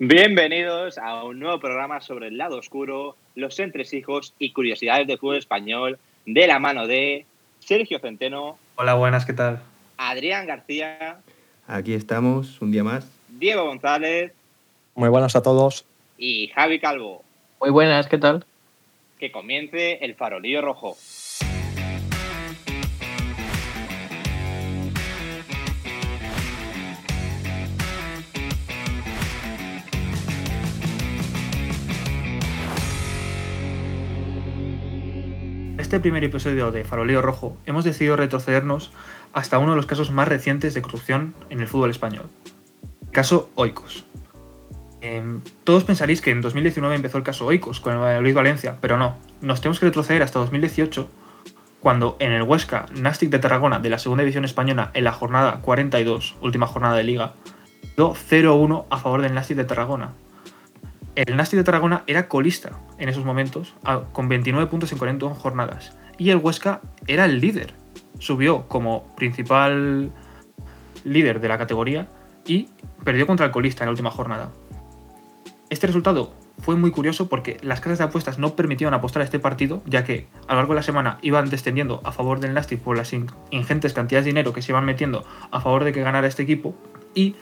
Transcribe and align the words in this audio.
Bienvenidos 0.00 0.96
a 0.96 1.24
un 1.24 1.40
nuevo 1.40 1.58
programa 1.58 2.00
sobre 2.00 2.28
el 2.28 2.38
lado 2.38 2.56
oscuro, 2.56 3.16
los 3.34 3.58
entresijos 3.58 4.32
y 4.38 4.52
curiosidades 4.52 5.08
del 5.08 5.18
fútbol 5.18 5.38
español 5.38 5.98
de 6.24 6.46
la 6.46 6.60
mano 6.60 6.86
de 6.86 7.26
Sergio 7.58 7.98
Centeno. 7.98 8.60
Hola, 8.76 8.94
buenas, 8.94 9.26
¿qué 9.26 9.32
tal? 9.32 9.60
Adrián 9.96 10.46
García. 10.46 11.18
Aquí 11.66 11.94
estamos, 11.94 12.62
un 12.62 12.70
día 12.70 12.84
más. 12.84 13.10
Diego 13.26 13.64
González. 13.64 14.32
Muy 14.94 15.08
buenas 15.08 15.34
a 15.34 15.42
todos. 15.42 15.84
Y 16.16 16.46
Javi 16.54 16.78
Calvo. 16.78 17.24
Muy 17.60 17.70
buenas, 17.70 18.06
¿qué 18.06 18.18
tal? 18.18 18.44
Que 19.18 19.32
comience 19.32 19.98
el 20.04 20.14
farolillo 20.14 20.62
rojo. 20.62 20.96
Este 35.88 36.00
primer 36.00 36.22
episodio 36.22 36.70
de 36.70 36.84
Faroleo 36.84 37.22
Rojo 37.22 37.56
hemos 37.64 37.82
decidido 37.82 38.14
retrocedernos 38.14 38.92
hasta 39.32 39.58
uno 39.58 39.70
de 39.70 39.76
los 39.76 39.86
casos 39.86 40.10
más 40.10 40.28
recientes 40.28 40.74
de 40.74 40.82
corrupción 40.82 41.34
en 41.48 41.60
el 41.60 41.66
fútbol 41.66 41.90
español. 41.90 42.26
Caso 43.10 43.48
Oikos. 43.54 44.04
Em, 45.00 45.40
todos 45.64 45.84
pensaréis 45.84 46.20
que 46.20 46.30
en 46.30 46.42
2019 46.42 46.94
empezó 46.94 47.16
el 47.16 47.24
caso 47.24 47.46
Oikos 47.46 47.80
con 47.80 47.94
el 47.94 48.00
Valladolid 48.00 48.34
Valencia, 48.34 48.76
pero 48.82 48.98
no. 48.98 49.16
Nos 49.40 49.62
tenemos 49.62 49.80
que 49.80 49.86
retroceder 49.86 50.22
hasta 50.22 50.38
2018, 50.40 51.08
cuando 51.80 52.18
en 52.18 52.32
el 52.32 52.42
Huesca 52.42 52.84
Nastic 52.94 53.30
de 53.30 53.38
Tarragona 53.38 53.78
de 53.78 53.88
la 53.88 53.98
Segunda 53.98 54.24
División 54.24 54.44
Española 54.44 54.90
en 54.92 55.04
la 55.04 55.12
jornada 55.12 55.60
42, 55.62 56.36
última 56.42 56.66
jornada 56.66 56.98
de 56.98 57.04
liga, 57.04 57.32
dio 57.96 58.12
0-1 58.12 58.84
a 58.90 58.98
favor 58.98 59.22
del 59.22 59.32
Nastic 59.32 59.56
de 59.56 59.64
Tarragona, 59.64 60.12
el 61.26 61.36
Nasti 61.36 61.56
de 61.56 61.64
Tarragona 61.64 62.04
era 62.06 62.28
colista 62.28 62.78
en 62.96 63.08
esos 63.08 63.24
momentos, 63.24 63.74
con 64.12 64.28
29 64.28 64.70
puntos 64.70 64.92
en 64.92 64.98
41 64.98 65.34
jornadas. 65.34 65.96
Y 66.16 66.30
el 66.30 66.36
Huesca 66.36 66.80
era 67.08 67.24
el 67.24 67.40
líder. 67.40 67.74
Subió 68.20 68.68
como 68.68 69.16
principal 69.16 70.12
líder 71.02 71.40
de 71.40 71.48
la 71.48 71.58
categoría 71.58 72.08
y 72.46 72.68
perdió 73.02 73.26
contra 73.26 73.46
el 73.46 73.52
colista 73.52 73.82
en 73.82 73.88
la 73.88 73.90
última 73.90 74.12
jornada. 74.12 74.52
Este 75.70 75.88
resultado 75.88 76.34
fue 76.60 76.76
muy 76.76 76.92
curioso 76.92 77.28
porque 77.28 77.56
las 77.62 77.80
casas 77.80 77.98
de 77.98 78.04
apuestas 78.04 78.38
no 78.38 78.54
permitían 78.54 78.94
apostar 78.94 79.22
a 79.22 79.24
este 79.24 79.40
partido, 79.40 79.82
ya 79.86 80.04
que 80.04 80.28
a 80.46 80.52
lo 80.52 80.60
largo 80.60 80.74
de 80.74 80.80
la 80.80 80.84
semana 80.84 81.18
iban 81.22 81.50
descendiendo 81.50 82.00
a 82.04 82.12
favor 82.12 82.38
del 82.38 82.54
Nasti 82.54 82.76
por 82.76 82.96
las 82.96 83.12
ingentes 83.50 83.92
cantidades 83.92 84.24
de 84.24 84.30
dinero 84.30 84.52
que 84.52 84.62
se 84.62 84.70
iban 84.70 84.84
metiendo 84.84 85.24
a 85.50 85.60
favor 85.60 85.82
de 85.82 85.92
que 85.92 86.00
ganara 86.00 86.28
este 86.28 86.44
equipo. 86.44 86.76
Y 87.12 87.34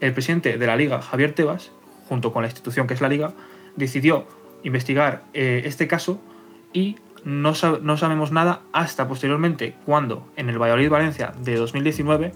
el 0.00 0.14
presidente 0.14 0.56
de 0.56 0.66
la 0.66 0.76
liga, 0.76 1.02
Javier 1.02 1.34
Tebas, 1.34 1.72
junto 2.08 2.32
con 2.32 2.42
la 2.42 2.48
institución 2.48 2.86
que 2.86 2.94
es 2.94 3.00
la 3.00 3.08
liga, 3.08 3.32
decidió 3.76 4.26
investigar 4.62 5.24
eh, 5.34 5.62
este 5.64 5.86
caso 5.86 6.20
y 6.72 6.96
no, 7.24 7.52
no, 7.82 7.96
sabemos 7.96 8.32
nada 8.32 8.62
hasta 8.72 9.08
posteriormente 9.08 9.74
cuando 9.84 10.26
en 10.36 10.48
el 10.48 10.58
Valladolid 10.58 10.90
Valencia 10.90 11.32
de 11.42 11.56
2019 11.56 12.32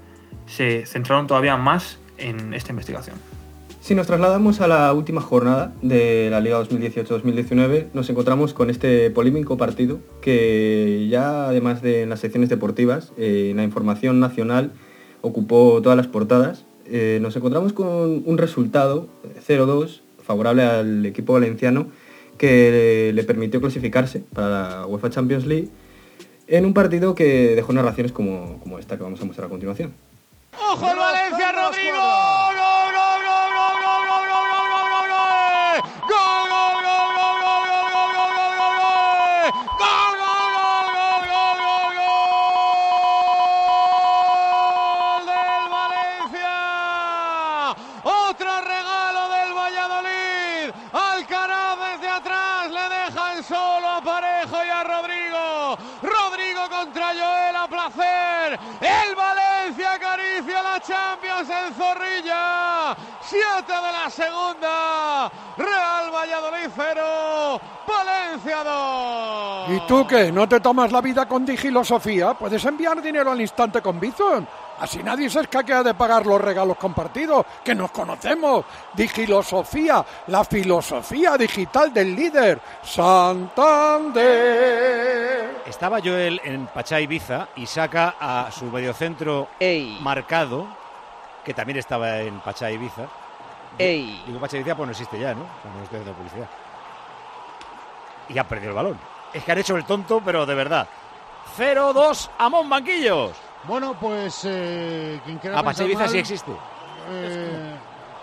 se 0.46 0.86
centraron 0.86 1.26
todavía 1.26 1.56
más 1.56 1.98
en 2.18 2.54
esta 2.54 2.70
investigación. 2.70 3.16
Si 3.80 3.96
nos 3.96 4.06
trasladamos 4.06 4.60
a 4.60 4.68
la 4.68 4.92
última 4.92 5.20
jornada 5.20 5.72
de 5.82 6.28
la 6.30 6.40
Liga 6.40 6.62
2018-2019, 6.62 7.88
nos 7.92 8.08
encontramos 8.10 8.54
con 8.54 8.70
este 8.70 9.10
polémico 9.10 9.56
partido 9.56 9.98
que 10.20 11.08
ya 11.10 11.46
además 11.46 11.82
de 11.82 12.02
en 12.02 12.10
las 12.10 12.20
secciones 12.20 12.48
deportivas, 12.48 13.12
eh, 13.16 13.48
en 13.50 13.56
la 13.56 13.64
información 13.64 14.20
nacional 14.20 14.72
ocupó 15.20 15.80
todas 15.82 15.96
las 15.96 16.06
portadas 16.06 16.64
eh, 16.86 17.18
nos 17.20 17.36
encontramos 17.36 17.72
con 17.72 18.22
un 18.26 18.38
resultado 18.38 19.08
0-2 19.46 20.00
favorable 20.24 20.62
al 20.62 21.04
equipo 21.06 21.32
valenciano 21.34 21.88
que 22.38 23.12
le 23.14 23.24
permitió 23.24 23.60
clasificarse 23.60 24.24
para 24.32 24.48
la 24.48 24.86
UEFA 24.86 25.10
Champions 25.10 25.46
League 25.46 25.68
en 26.46 26.64
un 26.64 26.74
partido 26.74 27.14
que 27.14 27.54
dejó 27.54 27.72
narraciones 27.72 28.12
como, 28.12 28.58
como 28.60 28.78
esta 28.78 28.96
que 28.96 29.02
vamos 29.02 29.20
a 29.20 29.24
mostrar 29.24 29.46
a 29.46 29.50
continuación. 29.50 29.92
¡Ojo 30.52 30.90
el 30.90 30.96
Valencia, 30.98 31.52
Rodrigo! 31.52 32.42
Champions 32.56 33.11
Zorrilla. 61.72 62.96
7 63.20 63.42
de 63.66 63.92
la 63.92 64.10
segunda. 64.10 65.30
Real 65.56 66.10
Valladolid 66.12 66.70
0. 66.74 67.60
Valencia 67.86 68.64
2. 68.64 69.70
¿Y 69.70 69.86
tú 69.86 70.06
qué? 70.06 70.32
¿No 70.32 70.48
te 70.48 70.60
tomas 70.60 70.92
la 70.92 71.00
vida 71.00 71.26
con 71.26 71.44
digilosofía? 71.44 72.34
Puedes 72.34 72.64
enviar 72.64 73.02
dinero 73.02 73.30
al 73.32 73.40
instante 73.40 73.80
con 73.80 73.98
Bizon. 74.00 74.46
Así 74.80 75.02
nadie 75.02 75.30
se 75.30 75.40
escaquea 75.40 75.82
de 75.82 75.94
pagar 75.94 76.26
los 76.26 76.40
regalos 76.40 76.76
compartidos, 76.76 77.46
que 77.62 77.74
nos 77.74 77.90
conocemos. 77.92 78.64
Digilosofía, 78.94 80.04
la 80.26 80.42
filosofía 80.44 81.36
digital 81.36 81.92
del 81.94 82.16
líder, 82.16 82.60
Santander. 82.82 84.42
Estaba 85.66 86.00
Joel 86.00 86.40
en 86.42 86.66
Pachá 86.66 87.00
Ibiza 87.00 87.48
y 87.54 87.66
saca 87.66 88.16
a 88.18 88.50
su 88.50 88.64
mediocentro 88.64 89.48
marcado, 90.00 90.66
que 91.44 91.54
también 91.54 91.78
estaba 91.78 92.20
en 92.20 92.38
Pachá 92.40 92.70
Ibiza. 92.70 93.06
Ey. 93.78 94.22
Digo 94.26 94.38
Pachá 94.40 94.56
Ibiza, 94.56 94.74
pues 94.76 94.86
no 94.86 94.90
existe 94.92 95.18
ya, 95.18 95.34
¿no? 95.34 95.42
O 95.42 95.62
sea, 95.62 95.70
no 95.76 95.82
estoy 95.82 95.98
haciendo 96.00 96.12
publicidad. 96.14 96.48
Y 98.28 98.38
ha 98.38 98.44
perdido 98.44 98.70
el 98.70 98.76
balón. 98.76 98.98
Es 99.32 99.42
que 99.44 99.52
han 99.52 99.58
hecho 99.58 99.76
el 99.76 99.84
tonto, 99.84 100.20
pero 100.24 100.46
de 100.46 100.54
verdad. 100.54 100.86
0-2 101.58 102.30
a 102.38 102.48
Monbanquillos. 102.48 103.32
Bueno, 103.64 103.94
pues 104.00 104.40
eh, 104.44 105.20
quien 105.24 105.38
quiera 105.38 105.58
A 105.58 105.62
Pachá 105.62 105.84
Ibiza 105.84 106.08
sí 106.08 106.18
existe. 106.18 106.50
Eh, 107.10 107.74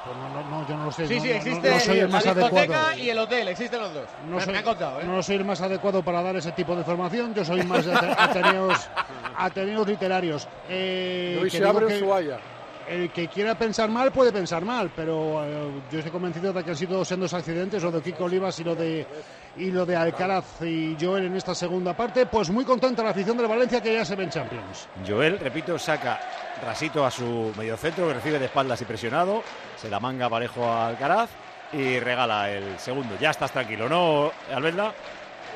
pues 0.05 0.17
no, 0.17 0.49
no, 0.49 0.67
yo 0.67 0.77
no 0.77 0.85
lo 0.85 0.91
sé. 0.91 1.07
Sí, 1.07 1.15
no, 1.17 1.21
sí, 1.21 1.29
no, 1.29 1.35
existe 1.35 1.69
no 1.69 1.79
soy 1.79 1.99
el 1.99 2.09
más 2.09 2.25
la 2.25 2.31
adecuado. 2.31 2.55
discoteca 2.67 2.95
y 2.97 3.09
el 3.09 3.19
hotel, 3.19 3.47
existen 3.49 3.79
los 3.81 3.93
dos. 3.93 4.05
No 4.27 4.35
me, 4.37 4.41
soy, 4.43 4.51
me 4.53 4.57
han 4.59 4.63
contado, 4.65 5.01
¿eh? 5.01 5.03
no 5.05 5.21
soy 5.23 5.35
el 5.35 5.45
más 5.45 5.61
adecuado 5.61 6.01
para 6.03 6.21
dar 6.23 6.35
ese 6.37 6.51
tipo 6.53 6.73
de 6.73 6.79
información. 6.79 7.33
Yo 7.33 7.43
soy 7.45 7.61
más 7.63 7.85
de 7.85 7.93
ate- 7.93 8.15
ateneos, 8.17 8.89
ateneos 9.37 9.87
literarios. 9.87 10.47
Eh, 10.69 11.37
Hoy 11.41 11.49
que 11.51 11.57
se 11.57 11.65
abre 11.67 11.87
que- 11.87 11.99
su 11.99 12.13
haya. 12.13 12.39
El 12.89 13.11
que 13.11 13.27
quiera 13.27 13.55
pensar 13.55 13.89
mal 13.89 14.11
puede 14.11 14.31
pensar 14.31 14.65
mal, 14.65 14.91
pero 14.95 15.45
eh, 15.45 15.81
yo 15.91 15.99
estoy 15.99 16.11
convencido 16.11 16.51
de 16.51 16.63
que 16.63 16.71
han 16.71 16.75
sido 16.75 17.05
sendos 17.05 17.33
accidentes, 17.33 17.83
lo 17.83 17.91
de 17.91 18.01
Kiko 18.01 18.25
Olivas 18.25 18.59
y 18.59 18.63
lo 18.63 18.75
de 18.75 19.05
y 19.57 19.71
lo 19.71 19.85
de 19.85 19.95
Alcaraz 19.95 20.61
y 20.61 20.95
Joel 20.99 21.25
en 21.25 21.35
esta 21.35 21.53
segunda 21.53 21.95
parte. 21.95 22.25
Pues 22.25 22.49
muy 22.49 22.65
contenta 22.65 23.03
la 23.03 23.09
afición 23.11 23.37
del 23.37 23.47
Valencia 23.47 23.81
que 23.81 23.93
ya 23.93 24.05
se 24.05 24.15
ven 24.15 24.29
Champions. 24.29 24.87
Joel, 25.07 25.39
repito, 25.39 25.77
saca 25.77 26.19
rasito 26.65 27.05
a 27.05 27.11
su 27.11 27.53
mediocentro, 27.57 28.07
que 28.07 28.13
recibe 28.15 28.39
de 28.39 28.45
espaldas 28.45 28.81
y 28.81 28.85
presionado. 28.85 29.43
Se 29.75 29.89
la 29.89 29.99
manga 29.99 30.29
parejo 30.29 30.65
a 30.65 30.87
Alcaraz 30.87 31.29
y 31.73 31.99
regala 31.99 32.49
el 32.49 32.79
segundo. 32.79 33.15
Ya 33.19 33.29
estás 33.31 33.51
tranquilo, 33.51 33.87
¿no, 33.87 34.31
Albelda? 34.53 34.93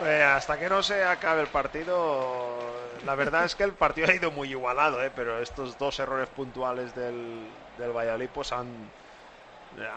Eh, 0.06 0.24
hasta 0.24 0.58
que 0.58 0.68
no 0.68 0.82
se 0.82 1.04
acabe 1.04 1.42
el 1.42 1.48
partido, 1.48 2.63
la 3.06 3.16
verdad 3.16 3.46
es 3.46 3.56
que 3.56 3.64
el 3.64 3.74
partido 3.74 4.08
ha 4.10 4.14
ido 4.16 4.32
muy 4.32 4.50
igualado, 4.50 5.04
¿eh? 5.04 5.12
pero 5.16 5.40
estos 5.42 5.78
dos 5.78 6.00
errores 6.00 6.28
puntuales 6.30 6.96
del, 6.96 7.40
del 7.78 7.92
Valladolid 7.92 8.30
pues 8.34 8.52
han, 8.52 8.68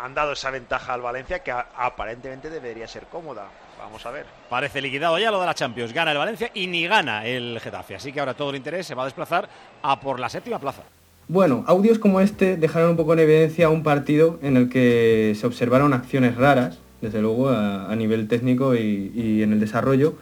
han 0.03 0.15
dado 0.15 0.33
esa 0.33 0.51
ventaja 0.51 0.95
al 0.95 1.03
Valencia 1.03 1.41
que 1.41 1.51
a- 1.53 1.67
aparentemente 1.77 2.51
debería 2.51 2.89
ser 2.89 3.05
cómoda. 3.05 3.47
Vamos 3.79 4.05
a 4.07 4.11
ver. 4.11 4.25
Parece 4.49 4.81
liquidado 4.81 5.19
ya 5.19 5.31
lo 5.31 5.39
de 5.39 5.47
la 5.47 5.55
Champions. 5.55 5.93
Gana 5.93 6.13
el 6.13 6.19
Valencia 6.19 6.51
y 6.55 6.67
ni 6.67 6.87
gana 6.87 7.27
el 7.27 7.61
Getafe. 7.61 7.95
Así 7.95 8.11
que 8.13 8.21
ahora 8.21 8.35
todo 8.35 8.51
el 8.51 8.57
interés 8.57 8.87
se 8.87 8.95
va 8.95 9.03
a 9.03 9.07
desplazar 9.07 9.49
a 9.83 10.01
por 10.01 10.19
la 10.19 10.29
séptima 10.31 10.59
plaza. 10.59 10.83
Bueno, 11.29 11.63
audios 11.67 11.99
como 11.99 12.21
este 12.21 12.57
dejaron 12.57 12.91
un 12.91 12.97
poco 12.97 13.13
en 13.13 13.19
evidencia 13.19 13.69
un 13.69 13.83
partido 13.83 14.39
en 14.43 14.57
el 14.57 14.69
que 14.71 15.35
se 15.39 15.47
observaron 15.47 15.93
acciones 15.93 16.37
raras, 16.37 16.79
desde 17.03 17.21
luego 17.21 17.51
a, 17.51 17.91
a 17.93 17.97
nivel 17.97 18.29
técnico 18.29 18.75
y, 18.75 19.13
y 19.15 19.43
en 19.43 19.53
el 19.53 19.61
desarrollo, 19.61 20.15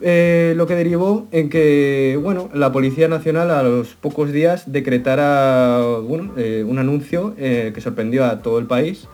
eh, 0.00 0.54
lo 0.56 0.68
que 0.68 0.76
derivó 0.76 1.26
en 1.32 1.50
que 1.50 2.18
bueno, 2.22 2.48
la 2.54 2.70
Policía 2.70 3.08
Nacional 3.08 3.50
a 3.50 3.64
los 3.64 3.94
pocos 3.94 4.30
días 4.30 4.70
decretara 4.70 5.80
bueno, 6.02 6.32
eh, 6.36 6.64
un 6.66 6.78
anuncio 6.78 7.34
eh, 7.36 7.72
que 7.74 7.80
sorprendió 7.80 8.24
a 8.24 8.40
todo 8.40 8.58
el 8.60 8.66
país, 8.66 9.08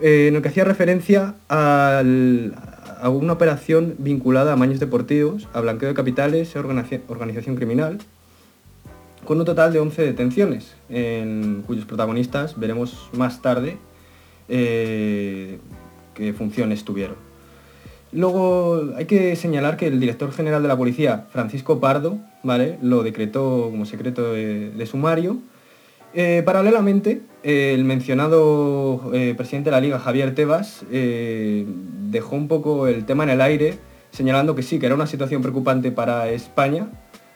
en 0.00 0.36
el 0.36 0.42
que 0.42 0.48
hacía 0.48 0.64
referencia 0.64 1.34
a 1.48 2.02
una 2.02 3.32
operación 3.32 3.94
vinculada 3.98 4.52
a 4.52 4.56
maños 4.56 4.80
deportivos, 4.80 5.48
a 5.52 5.60
blanqueo 5.60 5.88
de 5.88 5.94
capitales 5.94 6.52
y 6.54 6.58
organización- 6.58 7.56
criminal, 7.56 7.98
con 9.24 9.38
un 9.38 9.44
total 9.44 9.72
de 9.72 9.80
11 9.80 10.02
detenciones, 10.02 10.74
en 10.90 11.62
cuyos 11.66 11.86
protagonistas 11.86 12.58
veremos 12.58 13.08
más 13.12 13.40
tarde 13.40 13.78
qué 14.48 15.58
funciones 16.36 16.84
tuvieron. 16.84 17.16
Luego 18.12 18.92
hay 18.96 19.06
que 19.06 19.34
señalar 19.36 19.76
que 19.76 19.88
el 19.88 19.98
director 19.98 20.32
general 20.32 20.62
de 20.62 20.68
la 20.68 20.76
policía, 20.76 21.26
Francisco 21.30 21.80
Pardo, 21.80 22.18
¿vale? 22.42 22.78
lo 22.80 23.02
decretó 23.02 23.68
como 23.70 23.84
secreto 23.84 24.32
de, 24.32 24.86
sumario. 24.86 25.38
Eh, 26.14 26.42
paralelamente, 26.44 27.22
el 27.42 27.84
mencionado 27.84 29.10
eh, 29.12 29.34
presidente 29.36 29.70
de 29.70 29.72
la 29.72 29.80
liga, 29.80 29.98
Javier 29.98 30.34
Tebas, 30.34 30.84
eh, 30.90 31.66
dejó 32.08 32.36
un 32.36 32.48
poco 32.48 32.86
el 32.86 33.04
tema 33.04 33.24
en 33.24 33.30
el 33.30 33.40
aire, 33.40 33.74
señalando 34.12 34.54
que 34.54 34.62
sí, 34.62 34.78
que 34.78 34.86
era 34.86 34.94
una 34.94 35.06
situación 35.06 35.42
preocupante 35.42 35.90
para 35.90 36.30
España 36.30 36.88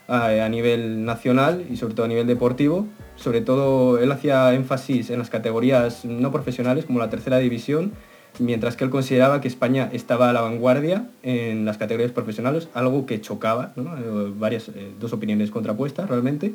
a 0.08 0.48
nivel 0.48 1.04
nacional 1.04 1.64
y 1.70 1.76
sobre 1.76 1.94
todo 1.94 2.06
a 2.06 2.08
nivel 2.08 2.26
deportivo. 2.26 2.86
Sobre 3.14 3.42
todo 3.42 3.98
él 3.98 4.10
hacía 4.10 4.54
énfasis 4.54 5.10
en 5.10 5.20
las 5.20 5.30
categorías 5.30 6.04
no 6.04 6.32
profesionales 6.32 6.84
como 6.84 6.98
la 6.98 7.10
tercera 7.10 7.38
división 7.38 7.92
mientras 8.40 8.76
que 8.76 8.84
él 8.84 8.90
consideraba 8.90 9.40
que 9.40 9.48
España 9.48 9.88
estaba 9.92 10.30
a 10.30 10.32
la 10.32 10.40
vanguardia 10.40 11.08
en 11.22 11.64
las 11.64 11.78
categorías 11.78 12.12
profesionales, 12.12 12.68
algo 12.74 13.06
que 13.06 13.20
chocaba. 13.20 13.72
Eh, 13.76 14.32
varias, 14.36 14.68
eh, 14.68 14.90
dos 14.98 15.12
opiniones 15.12 15.50
contrapuestas 15.50 16.08
realmente. 16.08 16.52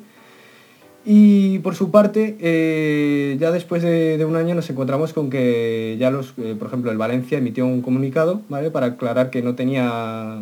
Y 1.05 1.59
por 1.59 1.75
su 1.75 1.91
parte, 1.91 2.35
eh, 2.39 3.37
ya 3.39 3.51
después 3.51 3.83
de, 3.83 4.23
un 4.25 4.35
año 4.35 4.55
nos 4.55 4.69
encontramos 4.69 5.13
con 5.13 5.29
que 5.29 5.95
ya 5.99 6.09
los, 6.09 6.31
por 6.31 6.67
ejemplo, 6.67 6.91
el 6.91 6.97
Valencia 6.97 7.37
emitió 7.37 7.65
un 7.65 7.83
comunicado 7.83 8.41
¿vale? 8.49 8.71
para 8.71 8.87
aclarar 8.87 9.29
que 9.29 9.43
no 9.43 9.53
tenía, 9.53 10.39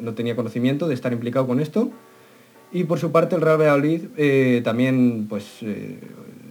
no 0.00 0.14
tenía 0.14 0.36
conocimiento 0.36 0.88
de 0.88 0.94
estar 0.94 1.12
implicado 1.12 1.46
con 1.46 1.58
esto. 1.58 1.90
Y 2.72 2.84
por 2.84 2.98
su 2.98 3.12
parte 3.12 3.36
el 3.36 3.42
Real 3.42 3.58
Valladolid 3.58 4.04
eh, 4.16 4.62
también 4.64 5.26
pues, 5.28 5.44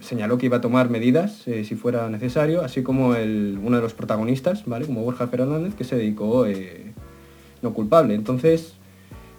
señaló 0.02 0.36
que 0.38 0.46
iba 0.46 0.58
a 0.58 0.60
tomar 0.60 0.90
medidas 0.90 1.46
eh, 1.46 1.64
si 1.64 1.74
fuera 1.74 2.08
necesario, 2.08 2.62
así 2.62 2.82
como 2.82 3.14
el, 3.14 3.58
uno 3.62 3.76
de 3.76 3.82
los 3.82 3.94
protagonistas, 3.94 4.66
¿vale? 4.66 4.86
como 4.86 5.02
Borja 5.02 5.28
Fernández, 5.28 5.74
que 5.74 5.84
se 5.84 5.96
dedicó 5.96 6.46
eh, 6.46 6.92
no 7.62 7.72
culpable. 7.72 8.14
Entonces, 8.14 8.74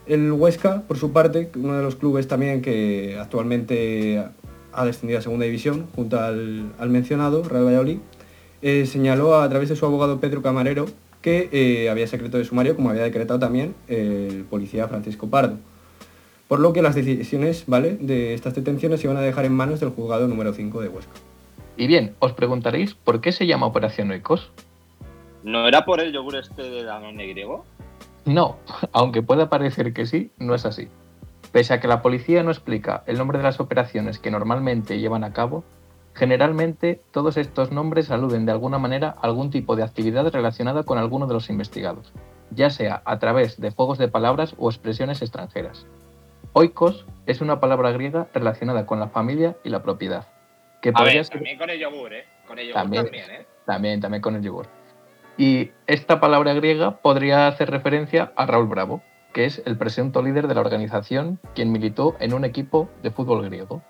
el 0.07 0.31
Huesca, 0.31 0.83
por 0.87 0.97
su 0.97 1.11
parte, 1.11 1.49
uno 1.55 1.77
de 1.77 1.83
los 1.83 1.95
clubes 1.95 2.27
también 2.27 2.61
que 2.61 3.17
actualmente 3.19 4.23
ha 4.71 4.85
descendido 4.85 5.19
a 5.19 5.21
segunda 5.21 5.45
división, 5.45 5.87
junto 5.95 6.19
al, 6.19 6.71
al 6.79 6.89
mencionado 6.89 7.43
Real 7.43 7.65
Valladolid, 7.65 7.99
eh, 8.61 8.85
señaló 8.85 9.35
a 9.35 9.49
través 9.49 9.69
de 9.69 9.75
su 9.75 9.85
abogado 9.85 10.19
Pedro 10.19 10.41
Camarero 10.41 10.85
que 11.21 11.87
había 11.89 12.05
secreto 12.07 12.37
de 12.37 12.43
sumario, 12.43 12.75
como 12.75 12.89
había 12.89 13.03
decretado 13.03 13.39
también 13.39 13.75
el 13.87 14.43
policía 14.49 14.89
Francisco 14.89 15.29
Pardo 15.29 15.57
por 16.53 16.59
lo 16.59 16.71
que 16.71 16.83
las 16.83 16.93
decisiones 16.93 17.63
¿vale? 17.65 17.97
de 17.99 18.35
estas 18.35 18.53
detenciones 18.53 19.01
se 19.01 19.07
iban 19.07 19.17
a 19.17 19.21
dejar 19.21 19.43
en 19.45 19.55
manos 19.55 19.79
del 19.79 19.89
juzgado 19.89 20.27
número 20.27 20.53
5 20.53 20.81
de 20.81 20.87
Huesca. 20.87 21.13
Y 21.77 21.87
bien, 21.87 22.13
os 22.19 22.33
preguntaréis 22.33 22.93
por 22.93 23.21
qué 23.21 23.31
se 23.31 23.47
llama 23.47 23.65
Operación 23.65 24.11
Oikos. 24.11 24.51
¿No 25.43 25.67
era 25.67 25.83
por 25.83 25.99
el 25.99 26.13
yogur 26.13 26.35
este 26.35 26.61
de 26.61 26.83
Danone 26.83 27.25
griego? 27.25 27.65
No, 28.25 28.57
aunque 28.93 29.23
pueda 29.23 29.49
parecer 29.49 29.93
que 29.93 30.05
sí, 30.05 30.29
no 30.37 30.53
es 30.53 30.67
así. 30.67 30.89
Pese 31.51 31.73
a 31.73 31.79
que 31.79 31.87
la 31.87 32.03
policía 32.03 32.43
no 32.43 32.51
explica 32.51 33.01
el 33.07 33.17
nombre 33.17 33.39
de 33.39 33.45
las 33.45 33.59
operaciones 33.59 34.19
que 34.19 34.29
normalmente 34.29 34.99
llevan 34.99 35.23
a 35.23 35.33
cabo, 35.33 35.63
generalmente 36.13 37.01
todos 37.09 37.35
estos 37.37 37.71
nombres 37.71 38.11
aluden 38.11 38.45
de 38.45 38.51
alguna 38.51 38.77
manera 38.77 39.15
a 39.17 39.25
algún 39.25 39.49
tipo 39.49 39.75
de 39.75 39.81
actividad 39.81 40.31
relacionada 40.31 40.83
con 40.83 40.99
alguno 40.99 41.25
de 41.25 41.33
los 41.33 41.49
investigados, 41.49 42.13
ya 42.51 42.69
sea 42.69 43.01
a 43.05 43.17
través 43.17 43.59
de 43.59 43.71
juegos 43.71 43.97
de 43.97 44.07
palabras 44.07 44.53
o 44.59 44.69
expresiones 44.69 45.23
extranjeras. 45.23 45.87
Oikos 46.55 47.07
es 47.25 47.41
una 47.41 47.59
palabra 47.59 47.91
griega 47.91 48.27
relacionada 48.31 48.85
con 48.85 48.99
la 48.99 49.07
familia 49.07 49.57
y 49.63 49.69
la 49.69 49.81
propiedad. 49.81 50.27
Que 50.81 50.89
a 50.89 50.93
podría 50.93 51.15
ver, 51.15 51.25
ser... 51.25 51.35
también 51.37 51.57
con 51.57 51.69
el 51.71 51.79
yogur, 51.79 52.13
¿eh? 52.13 52.25
Con 52.47 52.59
el 52.59 52.67
yogur 52.67 52.81
también, 52.81 53.03
También. 53.05 53.25
también 53.25 53.41
¿eh? 53.41 53.47
También, 53.65 54.01
también 54.01 54.21
con 54.21 54.35
el 54.35 54.41
yogur. 54.43 54.67
Y 55.35 55.71
esta 55.87 56.19
palabra 56.19 56.53
griega 56.53 56.97
podría 56.97 57.47
hacer 57.47 57.71
referencia 57.71 58.33
a 58.35 58.45
Raúl 58.45 58.67
Bravo, 58.67 59.01
que 59.33 59.45
es 59.45 59.63
el 59.65 59.77
presunto 59.77 60.21
líder 60.21 60.47
de 60.47 60.53
la 60.53 60.61
organización, 60.61 61.39
quien 61.55 61.71
militó 61.71 62.15
en 62.19 62.35
un 62.35 62.45
equipo 62.45 62.87
de 63.01 63.09
fútbol 63.09 63.43
griego. 63.45 63.81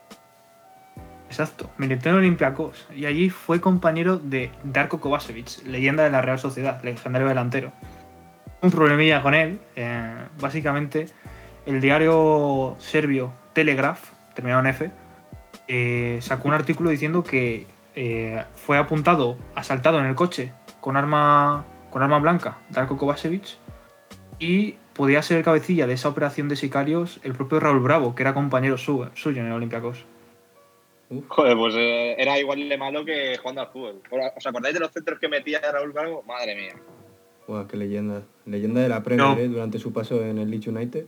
Exacto, 1.27 1.69
militó 1.77 2.09
en 2.09 2.16
Olympiacos 2.16 2.88
y 2.95 3.07
allí 3.07 3.30
fue 3.30 3.59
compañero 3.59 4.19
de 4.19 4.51
Darko 4.63 5.01
Kovacevic, 5.01 5.66
leyenda 5.66 6.04
de 6.04 6.12
la 6.12 6.21
Real 6.21 6.39
Sociedad, 6.39 6.81
legendario 6.81 7.27
delantero. 7.27 7.74
Un 8.62 8.71
problemilla 8.71 9.21
con 9.21 9.33
él, 9.33 9.59
eh, 9.75 10.13
básicamente 10.39 11.07
el 11.65 11.81
diario 11.81 12.75
serbio 12.80 13.33
Telegraph, 13.54 14.12
terminado 14.33 14.62
en 14.62 14.68
F, 14.68 14.92
eh, 15.68 16.19
sacó 16.21 16.48
un 16.48 16.54
artículo 16.54 16.89
diciendo 16.89 17.24
que 17.24 17.68
eh, 17.95 18.44
fue 18.56 18.77
apuntado, 18.77 19.38
asaltado 19.56 20.00
en 20.00 20.06
el 20.06 20.15
coche 20.15 20.51
con 20.81 20.98
arma, 20.98 21.65
con 21.92 22.01
arma 22.01 22.19
blanca, 22.19 22.57
Darko 22.69 22.98
Kovacevic, 22.98 23.44
y 24.39 24.75
podía 24.94 25.21
ser 25.21 25.38
el 25.38 25.44
cabecilla 25.44 25.88
de 25.88 25.94
esa 25.94 26.10
operación 26.10 26.50
de 26.50 26.56
sicarios 26.56 27.19
el 27.24 27.33
propio 27.33 27.60
Raúl 27.60 27.80
Bravo, 27.80 28.16
que 28.16 28.24
era 28.24 28.33
compañero 28.33 28.77
su- 28.77 29.07
suyo 29.13 29.42
en 29.42 29.48
el 29.48 29.54
Olympiacos. 29.54 30.06
Joder, 31.27 31.56
pues 31.56 31.75
eh, 31.77 32.16
era 32.18 32.39
igual 32.39 32.68
de 32.68 32.77
malo 32.77 33.06
que 33.06 33.38
jugando 33.38 33.62
al 33.62 33.68
fútbol. 33.68 34.01
¿Os 34.36 34.48
acordáis 34.48 34.74
de 34.74 34.80
los 34.80 34.92
centros 34.92 35.19
que 35.19 35.27
metía 35.30 35.59
Raúl 35.71 35.92
Bravo? 35.92 36.24
Madre 36.24 36.56
mía. 36.56 36.74
Buah, 37.48 37.68
qué 37.68 37.77
leyenda. 37.77 38.24
Leyenda 38.45 38.81
de 38.81 38.89
la 38.89 39.04
Premier 39.04 39.27
No. 39.30 39.38
¿eh? 39.38 39.48
durante 39.48 39.77
su 39.77 39.94
paso 39.94 40.24
en 40.24 40.39
el 40.39 40.50
Leeds 40.50 40.68
United. 40.68 41.06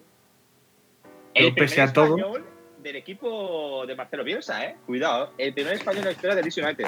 Pero 1.36 1.48
El 1.50 1.54
pese 1.54 1.76
primer 1.76 1.90
a 1.90 1.94
todo- 1.94 2.18
español 2.18 2.46
del 2.82 2.96
equipo 2.96 3.86
de 3.86 3.96
Marcelo 3.96 4.24
Bielsa, 4.24 4.64
¿eh? 4.66 4.76
Cuidado, 4.86 5.32
el 5.38 5.54
primer 5.54 5.74
español 5.74 6.00
en 6.00 6.06
la 6.06 6.12
historia 6.12 6.36
del 6.36 6.46
Leeds 6.46 6.58
United. 6.58 6.86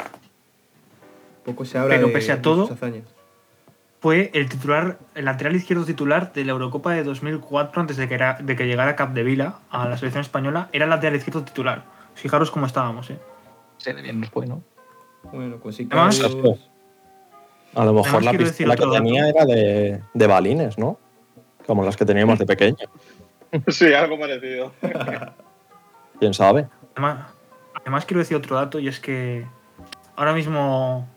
Poco 1.43 1.65
se 1.65 1.77
habla 1.77 1.95
Pero 1.95 2.07
de, 2.07 2.13
pese 2.13 2.31
a 2.31 2.41
todo-. 2.41 2.69
Fue 3.99 4.29
el 4.33 4.47
titular, 4.47 4.99
el 5.15 5.25
lateral 5.25 5.55
izquierdo 5.55 5.83
titular 5.83 6.31
de 6.31 6.45
la 6.45 6.51
Eurocopa 6.51 6.93
de 6.93 7.03
2004 7.03 7.81
antes 7.81 7.97
de 7.97 8.07
que, 8.07 8.13
era, 8.13 8.37
de 8.41 8.55
que 8.55 8.65
llegara 8.67 8.95
Capdevila 8.95 9.59
a 9.71 9.87
la 9.89 9.97
selección 9.97 10.21
española. 10.21 10.69
Era 10.71 10.85
el 10.85 10.91
lateral 10.91 11.15
izquierdo 11.17 11.43
titular. 11.43 11.83
Fijaros 12.13 12.51
cómo 12.51 12.67
estábamos, 12.67 13.09
¿eh? 13.09 13.17
Se 13.77 13.93
de 13.93 14.01
bien 14.03 14.19
nos 14.21 14.29
fue, 14.29 14.45
¿no? 14.45 14.61
Bueno, 15.33 15.59
con 15.59 15.73
Además- 15.73 16.15
sicarios... 16.15 16.59
A 17.75 17.85
lo 17.85 17.93
mejor 17.93 18.07
Además, 18.09 18.23
la 18.25 18.31
pistola 18.39 18.75
que 18.75 18.81
dato. 18.81 18.93
tenía 18.93 19.29
era 19.29 19.45
de, 19.45 20.01
de 20.13 20.27
balines, 20.27 20.77
¿no? 20.77 20.97
Como 21.65 21.83
las 21.83 21.97
que 21.97 22.05
teníamos 22.05 22.39
de 22.39 22.45
pequeño. 22.45 22.77
sí, 23.67 23.93
algo 23.93 24.19
parecido. 24.19 24.73
¿Quién 26.19 26.33
sabe? 26.33 26.67
Además, 26.95 27.27
además 27.75 28.05
quiero 28.05 28.19
decir 28.19 28.37
otro 28.37 28.55
dato 28.55 28.79
y 28.79 28.87
es 28.87 28.99
que 28.99 29.45
ahora 30.15 30.33
mismo 30.33 31.07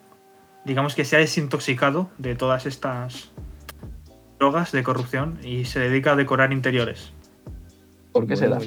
digamos 0.64 0.94
que 0.94 1.04
se 1.04 1.16
ha 1.16 1.18
desintoxicado 1.20 2.10
de 2.18 2.34
todas 2.34 2.66
estas 2.66 3.30
drogas 4.38 4.72
de 4.72 4.82
corrupción 4.82 5.38
y 5.42 5.64
se 5.64 5.80
dedica 5.80 6.12
a 6.12 6.16
decorar 6.16 6.52
interiores. 6.52 7.12
¿Por 8.12 8.26
qué 8.26 8.36
se 8.36 8.48
da? 8.48 8.58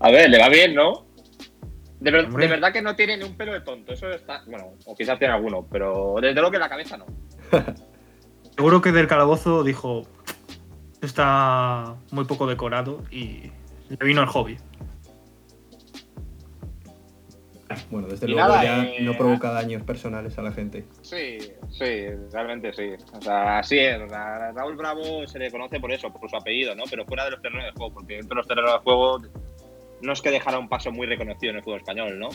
A 0.00 0.10
ver, 0.10 0.30
le 0.30 0.38
va 0.38 0.48
bien, 0.48 0.74
¿no? 0.74 1.06
De, 2.00 2.10
ver- 2.10 2.26
Hombre. 2.26 2.44
de 2.46 2.50
verdad 2.52 2.72
que 2.72 2.82
no 2.82 2.94
tiene 2.96 3.16
ni 3.16 3.24
un 3.24 3.36
pelo 3.36 3.52
de 3.52 3.60
tonto. 3.60 3.92
Eso 3.92 4.08
está. 4.10 4.42
Bueno, 4.46 4.74
o 4.84 4.94
quizás 4.94 5.18
tiene 5.18 5.34
alguno, 5.34 5.66
pero 5.70 6.16
desde 6.20 6.34
luego 6.34 6.50
que 6.50 6.56
en 6.56 6.62
la 6.62 6.68
cabeza 6.68 6.96
no. 6.96 7.06
Seguro 8.56 8.80
que 8.80 8.92
del 8.92 9.06
calabozo 9.06 9.64
dijo 9.64 10.02
"Esto 10.02 10.15
está 11.02 11.96
muy 12.10 12.24
poco 12.24 12.46
decorado 12.46 13.02
y 13.10 13.50
le 13.88 14.06
vino 14.06 14.22
el 14.22 14.28
hobby. 14.28 14.58
Bueno, 17.90 18.08
desde 18.08 18.26
Y 18.26 18.30
luego 18.30 18.48
nada, 18.48 18.64
ya 18.64 18.84
eh, 18.84 19.00
no 19.00 19.16
provoca 19.16 19.50
daños 19.50 19.82
personales 19.82 20.38
a 20.38 20.42
la 20.42 20.52
gente. 20.52 20.84
Sí, 21.02 21.38
sí, 21.70 22.06
realmente 22.32 22.72
sí. 22.72 22.92
O 23.12 23.20
sea, 23.20 23.58
así 23.58 23.78
es. 23.78 23.98
Raúl 24.08 24.76
Bravo 24.76 25.26
se 25.26 25.38
le 25.38 25.50
conoce 25.50 25.80
por 25.80 25.92
eso, 25.92 26.12
por 26.12 26.30
su 26.30 26.36
apellido, 26.36 26.74
¿no? 26.74 26.84
Pero 26.88 27.04
fuera 27.04 27.24
de 27.24 27.32
los 27.32 27.42
terrenos 27.42 27.64
de 27.66 27.72
juego, 27.72 27.94
porque 27.94 28.16
dentro 28.16 28.30
de 28.30 28.36
los 28.36 28.48
terrenos 28.48 28.72
de 28.72 28.78
juego 28.78 29.18
no 30.02 30.12
es 30.12 30.22
que 30.22 30.30
dejara 30.30 30.58
un 30.58 30.68
paso 30.68 30.92
muy 30.92 31.06
reconocido 31.06 31.50
en 31.50 31.56
el 31.56 31.62
fútbol 31.64 31.80
español, 31.80 32.18
¿no? 32.18 32.28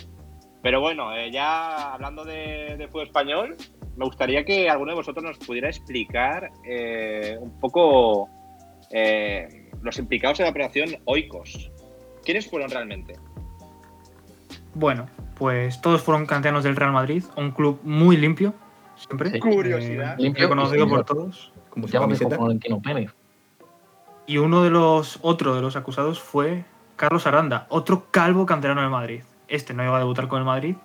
Pero 0.62 0.80
bueno, 0.80 1.15
eh, 1.15 1.32
ya 1.32 1.94
hablando 1.94 2.24
de, 2.24 2.75
de 2.77 2.88
fútbol 2.88 3.08
español, 3.08 3.58
me 3.96 4.06
gustaría 4.06 4.44
que 4.44 4.70
alguno 4.70 4.91
de 4.91 4.98
vosotros 4.98 5.24
nos 5.24 5.38
pudiera 5.38 5.70
explicar 5.70 6.50
eh, 6.65 7.38
un 7.39 7.60
poco 7.60 8.30
eh, 8.93 9.69
los 9.81 9.98
implicados 9.98 10.39
en 10.39 10.45
la 10.45 10.51
operación 10.51 10.98
Oikos. 11.05 11.71
¿Quiénes 12.24 12.50
fueron 12.50 12.69
realmente? 12.69 13.15
Bueno, 14.74 15.07
pues 15.36 15.81
todos 15.81 16.01
fueron 16.01 16.25
canteanos 16.25 16.63
del 16.63 16.75
Real 16.75 16.91
Madrid, 16.91 17.24
un 17.36 17.51
club 17.51 17.79
muy 17.83 18.15
limpio, 18.15 18.53
siempre. 18.95 19.31
Sí. 19.31 19.39
Curiosidad. 19.39 20.13
Eh, 20.19 20.24
Limpio 20.24 20.41
y 20.41 20.43
reconocido 20.43 20.88
por 20.88 21.05
todos. 21.05 21.51
Como 21.69 21.88
Ya 21.88 22.00
lo 22.00 22.07
dijo 22.07 22.19
camiseta. 22.19 22.36
Florentino 22.36 22.81
Pérez. 22.81 23.12
Y 24.27 24.38
uno 24.38 24.63
de 24.63 24.69
los, 24.69 25.19
otro 25.21 25.55
de 25.55 25.62
los 25.62 25.75
acusados 25.75 26.19
fue 26.19 26.63
Carlos 26.95 27.25
Aranda, 27.27 27.65
otro 27.69 28.07
calvo 28.12 28.45
canterano 28.45 28.81
del 28.81 28.89
Madrid. 28.89 29.24
Este 29.48 29.74
no 29.74 29.83
iba 29.83 29.95
a 29.95 30.00
debutar 30.00 30.27
con 30.27 30.39
el 30.39 30.45
Madrid, 30.45 30.75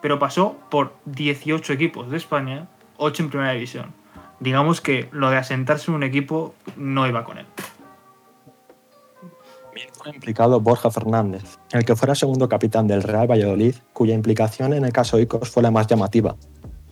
pero 0.00 0.18
pasó 0.18 0.58
por 0.70 0.94
18 1.06 1.72
equipos 1.72 2.10
de 2.10 2.16
España, 2.16 2.68
8 2.96 3.24
en 3.24 3.28
primera 3.30 3.52
división. 3.52 3.92
Digamos 4.40 4.80
que 4.80 5.08
lo 5.10 5.30
de 5.30 5.36
asentarse 5.36 5.90
en 5.90 5.96
un 5.96 6.02
equipo 6.02 6.54
no 6.76 7.06
iba 7.06 7.24
con 7.24 7.38
él. 7.38 7.46
También 9.74 9.90
fue 9.92 10.14
implicado 10.14 10.60
Borja 10.60 10.88
Fernández, 10.88 11.58
el 11.72 11.84
que 11.84 11.96
fuera 11.96 12.14
segundo 12.14 12.48
capitán 12.48 12.86
del 12.86 13.02
Real 13.02 13.28
Valladolid, 13.28 13.74
cuya 13.92 14.14
implicación 14.14 14.72
en 14.72 14.84
el 14.84 14.92
caso 14.92 15.18
Icos 15.18 15.50
fue 15.50 15.64
la 15.64 15.72
más 15.72 15.88
llamativa, 15.88 16.36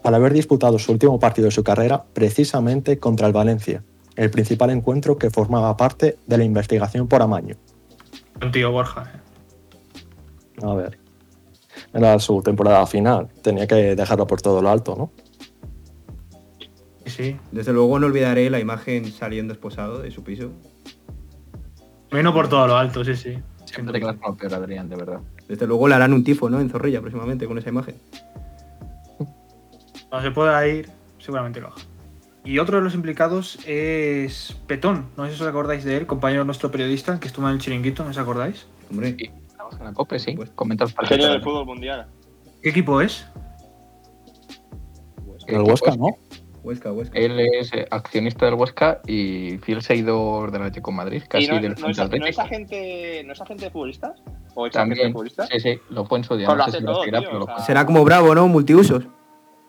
al 0.02 0.14
haber 0.16 0.32
disputado 0.32 0.80
su 0.80 0.90
último 0.90 1.20
partido 1.20 1.44
de 1.44 1.52
su 1.52 1.62
carrera 1.62 2.02
precisamente 2.12 2.98
contra 2.98 3.28
el 3.28 3.32
Valencia, 3.32 3.84
el 4.16 4.32
principal 4.32 4.70
encuentro 4.70 5.16
que 5.16 5.30
formaba 5.30 5.76
parte 5.76 6.18
de 6.26 6.38
la 6.38 6.42
investigación 6.42 7.06
por 7.06 7.22
amaño. 7.22 7.54
Un 8.42 8.50
tío 8.50 8.72
Borja. 8.72 9.12
eh. 9.14 10.66
A 10.66 10.74
ver. 10.74 10.98
Era 11.94 12.18
su 12.18 12.42
temporada 12.42 12.84
final. 12.88 13.28
Tenía 13.42 13.68
que 13.68 13.94
dejarlo 13.94 14.26
por 14.26 14.42
todo 14.42 14.60
lo 14.60 14.70
alto, 14.70 14.96
¿no? 14.96 15.12
Sí, 17.06 17.10
sí. 17.10 17.36
Desde 17.52 17.72
luego 17.72 18.00
no 18.00 18.08
olvidaré 18.08 18.50
la 18.50 18.58
imagen 18.58 19.12
saliendo 19.12 19.52
esposado 19.52 20.00
de 20.00 20.10
su 20.10 20.24
piso. 20.24 20.50
Menos 22.12 22.35
por 22.35 22.49
todo 22.49 22.66
lo 22.66 22.76
alto, 22.76 23.04
sí, 23.04 23.16
sí. 23.16 23.38
Siempre 23.64 23.95
te 23.95 24.00
quedas 24.00 24.16
peor, 24.16 24.54
Adrián, 24.54 24.88
de 24.88 24.97
verdad. 24.97 25.21
Desde 25.49 25.66
luego 25.66 25.88
le 25.88 25.95
harán 25.95 26.12
un 26.12 26.23
tifo, 26.23 26.50
¿no? 26.50 26.61
En 26.61 26.69
Zorrilla 26.69 27.00
próximamente 27.00 27.47
con 27.47 27.57
esa 27.59 27.71
imagen. 27.71 27.97
Cuando 30.11 30.28
se 30.28 30.35
pueda 30.35 30.66
ir, 30.69 30.90
seguramente 31.19 31.61
lo 31.61 31.69
haga. 31.69 31.76
Y 32.45 32.59
otro 32.59 32.78
de 32.78 32.85
los 32.85 32.95
implicados 32.95 33.59
es 33.66 34.57
Petón. 34.66 35.07
No 35.16 35.25
sé 35.26 35.35
si 35.37 35.42
os 35.42 35.49
acordáis 35.49 35.85
de 35.85 35.97
él, 35.97 36.07
compañero 36.07 36.45
nuestro 36.45 36.71
periodista, 36.71 37.19
que 37.19 37.28
estuvo 37.28 37.47
en 37.49 37.54
el 37.54 37.61
chiringuito, 37.61 38.04
¿no 38.04 38.11
os 38.11 38.19
acordáis? 38.19 38.66
Hombre, 38.90 39.16
Sí, 39.19 39.31
estamos 39.47 39.75
en 39.78 39.85
la 39.85 39.92
COPE, 39.92 40.19
sí. 40.19 40.37
Pues- 40.37 40.50
del 40.50 41.42
fútbol 41.42 41.64
mundial. 41.64 42.07
¿Qué 42.62 42.71
equipo 42.71 43.00
es? 43.00 43.26
¿Qué 45.47 45.54
El 45.54 45.62
Huesca, 45.62 45.92
es? 45.92 45.99
¿no? 45.99 46.09
Huesca, 46.62 46.92
Huesca. 46.92 47.19
Él 47.19 47.40
es 47.40 47.73
eh, 47.73 47.87
accionista 47.90 48.47
del 48.47 48.54
Huesca 48.54 49.00
y 49.07 49.59
fiel 49.59 49.83
seguidor 49.83 50.50
del 50.52 50.62
Atlético 50.62 50.90
de 50.92 50.97
Madrid, 50.97 51.23
casi 51.28 51.45
¿Y 51.45 51.49
no, 51.49 51.54
del 51.54 51.75
no, 51.78 51.88
es, 51.88 51.99
no 51.99 52.26
es 52.26 52.38
agente, 52.38 53.23
¿No 53.26 53.33
es 53.33 53.40
agente 53.40 53.64
de 53.64 53.71
futbolistas? 53.71 54.23
¿O 54.54 54.66
ex 54.66 54.76
agente 54.76 54.95
de 54.95 54.97
También, 55.00 55.12
futbolistas? 55.12 55.49
sí, 55.50 55.61
sí, 55.61 55.81
lo 55.90 56.04
fue 56.04 56.19
en 56.19 56.25
su 56.25 56.37
día. 56.37 56.47
Pues 56.47 56.59
lo 56.59 56.64
no 56.64 56.73
sé 56.73 56.78
si 56.78 56.85
lo 56.85 56.92
todo, 56.92 57.02
tío, 57.02 57.12
pero 57.12 57.45
o 57.45 57.47
sea. 57.47 57.59
Será 57.59 57.85
como 57.85 58.04
Bravo, 58.04 58.35
¿no? 58.35 58.47
Multiusos. 58.47 59.04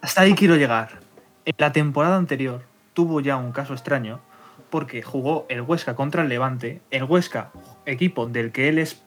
Hasta 0.02 0.22
ahí 0.22 0.34
quiero 0.36 0.56
llegar. 0.56 1.00
En 1.46 1.56
la 1.58 1.72
temporada 1.72 2.16
anterior 2.16 2.64
tuvo 2.94 3.22
ya 3.22 3.38
un 3.38 3.52
caso 3.52 3.74
extraño 3.74 4.22
porque 4.70 5.02
jugó 5.02 5.46
el 5.50 5.62
Huesca 5.62 5.96
contra 5.96 6.24
el 6.24 6.30
Levante, 6.30 6.82
el 6.90 7.04
Huesca, 7.04 7.52
equipo 7.86 8.28
del 8.28 8.52
que 8.52 8.70
él 8.70 8.80
es 8.80 9.04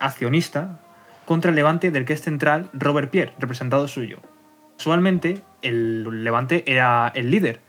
accionista, 0.00 0.80
contra 1.24 1.50
el 1.50 1.56
Levante 1.56 1.90
del 1.90 2.04
que 2.04 2.12
es 2.12 2.22
central 2.22 2.70
Robert 2.72 3.10
Pierre, 3.10 3.32
representado 3.38 3.88
suyo. 3.88 4.18
Casualmente, 4.76 5.42
el 5.66 6.24
Levante 6.24 6.64
era 6.66 7.12
el 7.14 7.30
líder, 7.30 7.60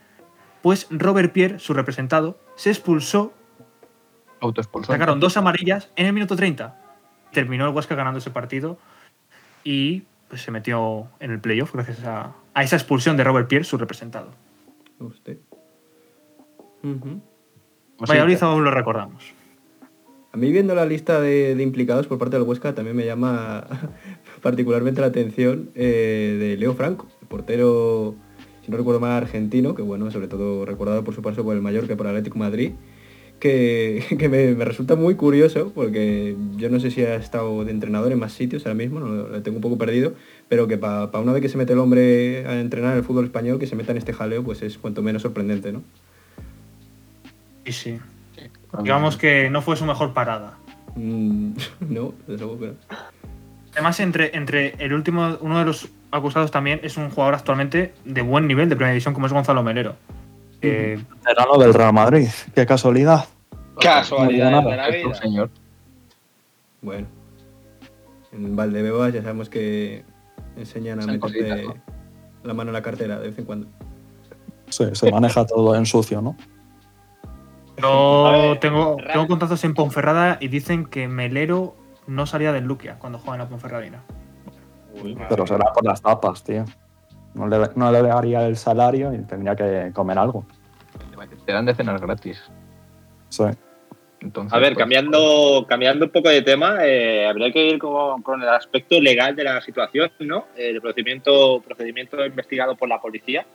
pues 0.62 0.86
Robert 0.90 1.32
Pierre, 1.32 1.58
su 1.58 1.74
representado, 1.74 2.38
se 2.56 2.70
expulsó, 2.70 3.32
Autoexpulsó. 4.40 4.92
sacaron 4.92 5.20
dos 5.20 5.36
amarillas 5.36 5.90
en 5.96 6.06
el 6.06 6.12
minuto 6.12 6.36
30. 6.36 6.76
Terminó 7.32 7.66
el 7.66 7.74
Huesca 7.74 7.94
ganando 7.94 8.18
ese 8.18 8.30
partido 8.30 8.78
y 9.64 10.04
pues, 10.28 10.42
se 10.42 10.50
metió 10.50 11.08
en 11.20 11.30
el 11.30 11.40
playoff 11.40 11.72
gracias 11.72 12.04
a, 12.04 12.34
a 12.54 12.62
esa 12.62 12.76
expulsión 12.76 13.16
de 13.16 13.24
Robert 13.24 13.48
Pierre, 13.48 13.64
su 13.64 13.78
representado. 13.78 14.30
Usted. 14.98 15.38
Pues 16.82 16.94
sí, 17.02 17.20
Valladolid 18.12 18.42
aún 18.42 18.64
lo 18.64 18.70
recordamos. 18.70 19.34
A 20.32 20.36
mí 20.36 20.52
viendo 20.52 20.74
la 20.74 20.84
lista 20.84 21.20
de, 21.20 21.54
de 21.54 21.62
implicados 21.62 22.06
por 22.06 22.18
parte 22.18 22.36
del 22.36 22.46
Huesca 22.46 22.74
también 22.74 22.96
me 22.96 23.06
llama 23.06 23.66
particularmente 24.42 25.00
la 25.00 25.08
atención 25.08 25.70
eh, 25.74 26.36
de 26.38 26.56
Leo 26.56 26.74
Franco, 26.74 27.06
portero, 27.28 28.14
si 28.64 28.70
no 28.70 28.76
recuerdo 28.76 29.00
mal, 29.00 29.12
argentino, 29.12 29.74
que 29.74 29.82
bueno, 29.82 30.10
sobre 30.10 30.28
todo 30.28 30.64
recordado 30.64 31.04
por 31.04 31.14
su 31.14 31.22
paso 31.22 31.44
por 31.44 31.54
el 31.54 31.62
Mallorca 31.62 31.92
y 31.92 31.96
por 31.96 32.06
el 32.06 32.10
Atlético 32.10 32.38
Madrid, 32.38 32.72
que, 33.40 34.04
que 34.18 34.28
me, 34.28 34.54
me 34.54 34.64
resulta 34.64 34.96
muy 34.96 35.14
curioso 35.14 35.72
porque 35.74 36.36
yo 36.56 36.68
no 36.70 36.80
sé 36.80 36.90
si 36.90 37.02
ha 37.02 37.14
estado 37.16 37.64
de 37.64 37.70
entrenador 37.70 38.12
en 38.12 38.18
más 38.18 38.32
sitios 38.32 38.66
ahora 38.66 38.74
mismo, 38.74 39.00
no, 39.00 39.28
lo 39.28 39.42
tengo 39.42 39.58
un 39.58 39.62
poco 39.62 39.78
perdido, 39.78 40.14
pero 40.48 40.66
que 40.66 40.78
para 40.78 41.06
una 41.18 41.32
vez 41.32 41.42
que 41.42 41.48
se 41.48 41.58
mete 41.58 41.72
el 41.72 41.78
hombre 41.78 42.46
a 42.46 42.60
entrenar 42.60 42.92
en 42.92 42.98
el 42.98 43.04
fútbol 43.04 43.24
español, 43.24 43.58
que 43.58 43.66
se 43.66 43.76
meta 43.76 43.92
en 43.92 43.98
este 43.98 44.12
jaleo, 44.12 44.42
pues 44.42 44.62
es 44.62 44.78
cuanto 44.78 45.02
menos 45.02 45.22
sorprendente, 45.22 45.72
¿no? 45.72 45.82
Sí, 47.64 47.72
sí. 47.72 47.98
sí. 48.34 48.42
Digamos 48.82 49.16
que 49.16 49.50
no 49.50 49.60
fue 49.60 49.76
su 49.76 49.84
mejor 49.84 50.14
parada. 50.14 50.58
Mm, 50.96 51.52
no, 51.88 52.14
desde 52.26 52.44
luego 52.44 52.66
no. 52.66 52.72
Además, 53.72 54.00
entre, 54.00 54.36
entre 54.36 54.74
el 54.78 54.92
último, 54.92 55.38
uno 55.40 55.58
de 55.58 55.64
los 55.64 55.88
acusados 56.10 56.50
también 56.50 56.80
es 56.82 56.96
un 56.96 57.10
jugador 57.10 57.34
actualmente 57.34 57.94
de 58.04 58.22
buen 58.22 58.46
nivel 58.46 58.68
de 58.68 58.76
primera 58.76 58.92
división, 58.92 59.14
como 59.14 59.26
es 59.26 59.32
Gonzalo 59.32 59.62
Melero. 59.62 59.96
Eh, 60.60 60.98
del 61.58 61.74
Real 61.74 61.92
Madrid. 61.92 62.28
Qué 62.54 62.66
casualidad. 62.66 63.26
Casualidad 63.80 64.50
No 64.50 64.68
de 64.68 64.76
la 64.76 64.88
vida. 64.88 65.14
señor. 65.14 65.50
Bueno. 66.82 67.06
En 68.32 68.56
Valdebebas 68.56 69.12
ya 69.12 69.22
sabemos 69.22 69.48
que 69.48 70.04
enseñan 70.56 71.08
a 71.08 71.18
cositas, 71.18 71.60
la 72.42 72.54
mano 72.54 72.70
en 72.70 72.74
la 72.74 72.82
cartera 72.82 73.18
de 73.18 73.28
vez 73.28 73.38
en 73.38 73.44
cuando. 73.44 73.68
Sí, 74.68 74.84
se 74.92 75.10
maneja 75.10 75.46
todo 75.46 75.74
en 75.74 75.86
sucio, 75.86 76.20
¿no? 76.20 76.36
Yo 77.80 78.58
tengo, 78.60 78.96
tengo 79.12 79.26
contactos 79.28 79.62
en 79.64 79.72
Ponferrada 79.72 80.36
y 80.40 80.48
dicen 80.48 80.84
que 80.84 81.06
Melero 81.08 81.76
no 82.06 82.26
salía 82.26 82.52
del 82.52 82.64
Luquia 82.64 82.98
cuando 82.98 83.18
jugaba 83.18 83.36
en 83.36 83.42
la 83.42 83.48
Ponferradina. 83.48 84.02
Uy, 85.02 85.16
Pero 85.28 85.46
será 85.46 85.72
por 85.72 85.84
las 85.84 86.02
tapas, 86.02 86.42
tío. 86.42 86.64
No 87.34 87.46
le, 87.46 87.58
no 87.76 87.92
le 87.92 88.02
daría 88.02 88.46
el 88.46 88.56
salario 88.56 89.12
y 89.12 89.18
tendría 89.18 89.54
que 89.54 89.92
comer 89.94 90.18
algo. 90.18 90.46
Te 91.44 91.52
dan 91.52 91.66
de 91.66 91.74
cenar 91.74 92.00
gratis. 92.00 92.42
Sí. 93.28 93.44
Entonces, 94.20 94.52
A 94.52 94.58
ver, 94.58 94.74
pues, 94.74 94.82
cambiando, 94.82 95.64
cambiando 95.68 96.06
un 96.06 96.10
poco 96.10 96.28
de 96.28 96.42
tema, 96.42 96.84
eh, 96.84 97.26
habría 97.26 97.52
que 97.52 97.64
ir 97.64 97.78
con, 97.78 98.22
con 98.22 98.42
el 98.42 98.48
aspecto 98.48 99.00
legal 99.00 99.36
de 99.36 99.44
la 99.44 99.60
situación, 99.60 100.10
¿no? 100.20 100.46
El 100.56 100.80
procedimiento, 100.80 101.60
procedimiento 101.60 102.24
investigado 102.24 102.74
por 102.74 102.88
la 102.88 103.00
policía. 103.00 103.46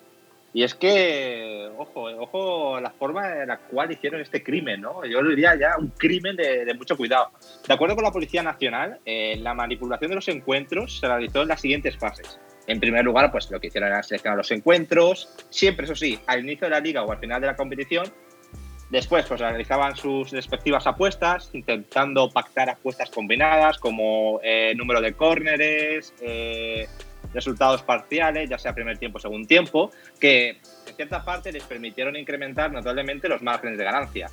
Y 0.53 0.63
es 0.63 0.75
que, 0.75 1.71
ojo, 1.77 2.03
ojo 2.19 2.79
la 2.79 2.91
forma 2.91 3.41
en 3.41 3.47
la 3.47 3.57
cual 3.57 3.91
hicieron 3.91 4.21
este 4.21 4.43
crimen, 4.43 4.81
¿no? 4.81 5.03
Yo 5.03 5.23
diría 5.23 5.55
ya 5.55 5.77
un 5.79 5.89
crimen 5.89 6.35
de, 6.35 6.63
de 6.63 6.73
mucho 6.75 6.95
cuidado. 6.95 7.31
De 7.67 7.73
acuerdo 7.73 7.95
con 7.95 8.03
la 8.03 8.11
Policía 8.11 8.43
Nacional, 8.43 8.99
eh, 9.03 9.35
la 9.37 9.55
manipulación 9.55 10.09
de 10.09 10.15
los 10.15 10.27
encuentros 10.27 10.99
se 10.99 11.07
realizó 11.07 11.41
en 11.41 11.47
las 11.47 11.61
siguientes 11.61 11.97
fases. 11.97 12.39
En 12.67 12.79
primer 12.79 13.03
lugar, 13.03 13.31
pues 13.31 13.49
lo 13.49 13.59
que 13.59 13.67
hicieron 13.67 13.89
era 13.89 14.03
seleccionar 14.03 14.37
los 14.37 14.51
encuentros, 14.51 15.27
siempre, 15.49 15.85
eso 15.85 15.95
sí, 15.95 16.19
al 16.27 16.41
inicio 16.41 16.67
de 16.67 16.71
la 16.71 16.79
liga 16.79 17.03
o 17.03 17.11
al 17.11 17.17
final 17.17 17.41
de 17.41 17.47
la 17.47 17.55
competición, 17.55 18.05
Después, 18.93 19.25
pues 19.25 19.39
realizaban 19.39 19.95
sus 19.95 20.29
respectivas 20.29 20.85
apuestas, 20.85 21.49
intentando 21.53 22.29
pactar 22.29 22.69
apuestas 22.69 23.09
combinadas 23.09 23.79
como 23.79 24.39
eh, 24.43 24.73
número 24.75 25.01
de 25.01 25.13
córneres, 25.13 26.13
eh, 26.21 26.87
resultados 27.33 27.81
parciales, 27.83 28.49
ya 28.49 28.57
sea 28.57 28.73
primer 28.73 28.97
tiempo 28.97 29.19
segundo 29.19 29.47
tiempo, 29.47 29.91
que 30.19 30.49
en 30.87 30.95
cierta 30.95 31.23
parte 31.23 31.51
les 31.51 31.63
permitieron 31.63 32.15
incrementar 32.15 32.71
notablemente 32.71 33.27
los 33.27 33.41
márgenes 33.41 33.77
de 33.77 33.83
ganancia. 33.83 34.29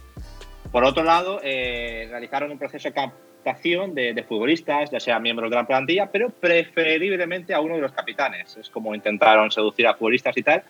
Por 0.71 0.85
otro 0.85 1.02
lado, 1.02 1.40
eh, 1.42 2.07
realizaron 2.11 2.50
un 2.50 2.59
proceso 2.59 2.88
de 2.88 2.95
captación 2.95 3.95
de, 3.95 4.12
de 4.12 4.23
futbolistas, 4.23 4.90
ya 4.90 5.00
sea 5.00 5.19
miembros 5.19 5.50
de 5.50 5.57
la 5.57 5.66
plantilla, 5.66 6.11
pero 6.12 6.30
preferiblemente 6.30 7.54
a 7.54 7.61
uno 7.61 7.75
de 7.75 7.80
los 7.80 7.92
capitanes. 7.92 8.57
Es 8.57 8.71
como 8.71 8.95
intentaron 8.95 9.50
seducir 9.50 9.87
a 9.87 9.95
futbolistas 9.95 10.37
y 10.37 10.42
tal. 10.42 10.62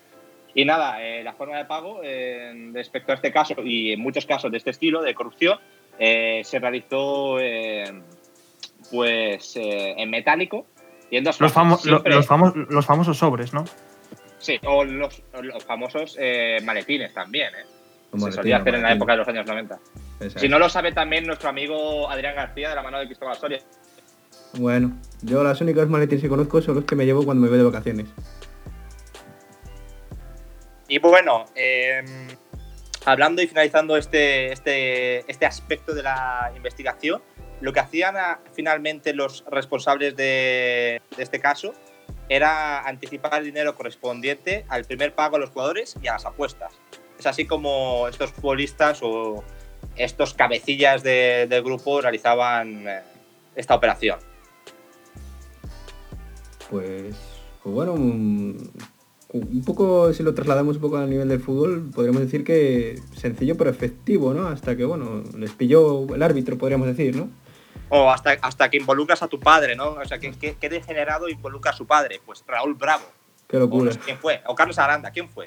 Y 0.55 0.65
nada, 0.65 1.03
eh, 1.03 1.23
la 1.23 1.33
forma 1.35 1.59
de 1.59 1.65
pago 1.65 2.01
eh, 2.03 2.71
respecto 2.73 3.13
a 3.13 3.15
este 3.15 3.31
caso 3.31 3.55
y 3.63 3.93
en 3.93 4.01
muchos 4.01 4.27
casos 4.27 4.51
de 4.51 4.59
este 4.59 4.71
estilo 4.71 5.03
de 5.03 5.15
corrupción 5.15 5.59
eh, 5.99 6.41
se 6.45 6.59
realizó 6.59 7.39
eh, 7.39 7.85
pues 8.91 9.55
eh, 9.57 9.95
en 9.99 10.11
metálico 10.11 10.67
Los, 11.11 11.37
fases. 11.37 11.57
famo- 11.57 11.71
lo- 11.71 11.77
Siempre- 11.79 12.15
los, 12.15 12.27
famo- 12.29 12.55
los 12.69 12.87
famosos 12.87 13.19
sobres, 13.19 13.53
¿no? 13.53 13.65
Sí, 14.39 14.59
o 14.65 14.85
los, 14.85 15.23
famosos 15.67 16.17
eh, 16.19 16.59
maletines 16.65 17.13
también, 17.13 17.51
¿eh? 17.55 17.67
Se 18.19 18.33
solía 18.33 18.57
hacer 18.57 18.75
en 18.75 18.83
la 18.83 18.93
época 18.93 19.13
de 19.13 19.19
los 19.19 19.29
años 19.29 19.47
90. 19.47 19.79
Exacto. 20.21 20.39
Si 20.41 20.49
no 20.49 20.59
lo 20.59 20.69
sabe 20.69 20.93
también 20.93 21.27
nuestro 21.27 21.49
amigo 21.49 22.11
Adrián 22.11 22.35
García 22.35 22.71
de 22.71 22.75
la 22.75 22.83
mano 22.83 22.99
de 22.99 23.07
Cristóbal 23.07 23.37
Soria. 23.37 23.61
Bueno, 24.55 24.99
yo 25.23 25.45
las 25.45 25.61
únicas 25.61 25.89
maletines 25.89 26.23
que 26.23 26.29
conozco 26.29 26.61
son 26.61 26.75
los 26.77 26.85
que 26.85 26.97
me 26.97 27.05
llevo 27.07 27.25
cuando 27.25 27.43
me 27.43 27.49
voy 27.49 27.59
de 27.59 27.65
vacaciones. 27.65 28.07
Y 30.89 30.99
bueno, 30.99 31.45
eh, 31.55 32.03
hablando 33.05 33.43
y 33.43 33.47
finalizando 33.47 33.97
este, 33.97 34.53
este, 34.53 35.31
este 35.31 35.47
aspecto 35.47 35.95
de 35.95 36.03
la 36.03 36.53
investigación, 36.57 37.23
lo 37.61 37.73
que 37.73 37.81
hacían 37.81 38.17
a- 38.17 38.41
finalmente 38.53 39.13
los 39.15 39.45
responsables 39.51 40.17
de, 40.17 41.01
este 41.19 41.41
caso 41.41 41.73
era 42.29 42.81
anticipar 42.87 43.39
el 43.41 43.45
dinero 43.45 43.75
correspondiente 43.75 44.65
al 44.69 44.85
primer 44.85 45.15
pago 45.15 45.37
a 45.37 45.39
los 45.41 45.51
jugadores 45.51 45.97
y 46.03 46.07
a 46.09 46.13
las 46.15 46.27
apuestas. 46.27 46.73
Es 47.19 47.27
así 47.27 47.45
como 47.47 48.07
estos 48.09 48.31
futbolistas 48.33 49.01
o 49.03 49.43
estos 49.97 50.35
cabecillas 50.35 51.03
de- 51.03 51.47
del 51.49 51.63
grupo 51.63 52.01
realizaban 52.01 52.87
eh, 52.89 53.01
esta 53.57 53.75
operación. 53.75 54.19
Pues, 56.71 57.17
pues 57.63 57.75
bueno, 57.75 57.95
un 57.95 59.63
poco, 59.65 60.13
si 60.13 60.23
lo 60.23 60.35
trasladamos 60.35 60.77
un 60.77 60.83
poco 60.83 60.99
al 60.99 61.11
nivel 61.11 61.29
del 61.29 61.41
fútbol, 61.41 61.91
podríamos 61.95 62.23
decir 62.23 62.45
que 62.45 62.99
sencillo 63.17 63.57
pero 63.57 63.71
efectivo, 63.71 64.33
¿no? 64.35 64.49
Hasta 64.49 64.77
que, 64.77 64.85
bueno, 64.85 65.23
les 65.37 65.51
pilló 65.53 66.15
el 66.15 66.23
árbitro, 66.23 66.59
podríamos 66.59 66.87
decir, 66.89 67.17
¿no? 67.17 67.29
O 67.91 68.11
hasta, 68.11 68.33
hasta 68.41 68.71
que 68.71 68.77
involucras 68.79 69.23
a 69.23 69.29
tu 69.29 69.39
padre, 69.41 69.75
¿no? 69.77 69.91
O 69.91 70.05
sea, 70.05 70.19
¿qué, 70.19 70.33
qué, 70.33 70.57
qué 70.61 70.69
degenerado 70.69 71.29
involucra 71.29 71.73
a 71.73 71.75
su 71.75 71.87
padre? 71.87 72.21
Pues 72.25 72.43
Raúl 72.47 72.75
Bravo. 72.75 73.05
Qué 73.49 73.57
O 73.57 73.61
locura. 73.61 73.87
no 73.87 73.93
sé 73.93 73.99
quién 73.99 74.17
fue. 74.19 74.41
O 74.47 74.55
Carlos 74.55 74.79
Aranda, 74.79 75.11
¿quién 75.11 75.29
fue? 75.29 75.47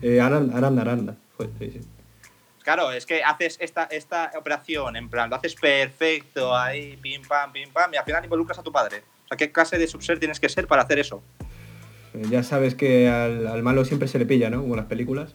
Eh, 0.00 0.20
Aranda, 0.20 0.56
Aranda, 0.56 0.82
Aranda. 0.82 1.16
Fue, 1.36 1.48
sí, 1.58 1.70
sí. 1.72 1.80
Claro, 2.62 2.92
es 2.92 3.04
que 3.04 3.22
haces 3.22 3.58
esta, 3.60 3.84
esta 3.84 4.30
operación, 4.38 4.96
en 4.96 5.10
plan, 5.10 5.28
lo 5.28 5.36
haces 5.36 5.54
perfecto, 5.54 6.56
ahí, 6.56 6.96
pim, 6.96 7.20
pam, 7.28 7.52
pim, 7.52 7.70
pam, 7.70 7.92
y 7.92 7.96
al 7.98 8.04
final 8.04 8.24
involucras 8.24 8.58
a 8.58 8.62
tu 8.62 8.72
padre. 8.72 9.02
O 9.24 9.28
sea, 9.28 9.36
¿qué 9.36 9.52
clase 9.52 9.76
de 9.76 9.86
subser 9.86 10.18
tienes 10.18 10.40
que 10.40 10.48
ser 10.48 10.66
para 10.66 10.82
hacer 10.82 10.98
eso? 10.98 11.22
Eh, 12.14 12.22
Ya 12.30 12.42
sabes 12.42 12.74
que 12.74 13.08
al, 13.08 13.46
al 13.48 13.62
malo 13.62 13.84
siempre 13.84 14.08
se 14.08 14.18
le 14.18 14.24
pilla, 14.24 14.48
¿no? 14.48 14.62
Como 14.62 14.74
en 14.74 14.78
las 14.78 14.86
películas. 14.86 15.34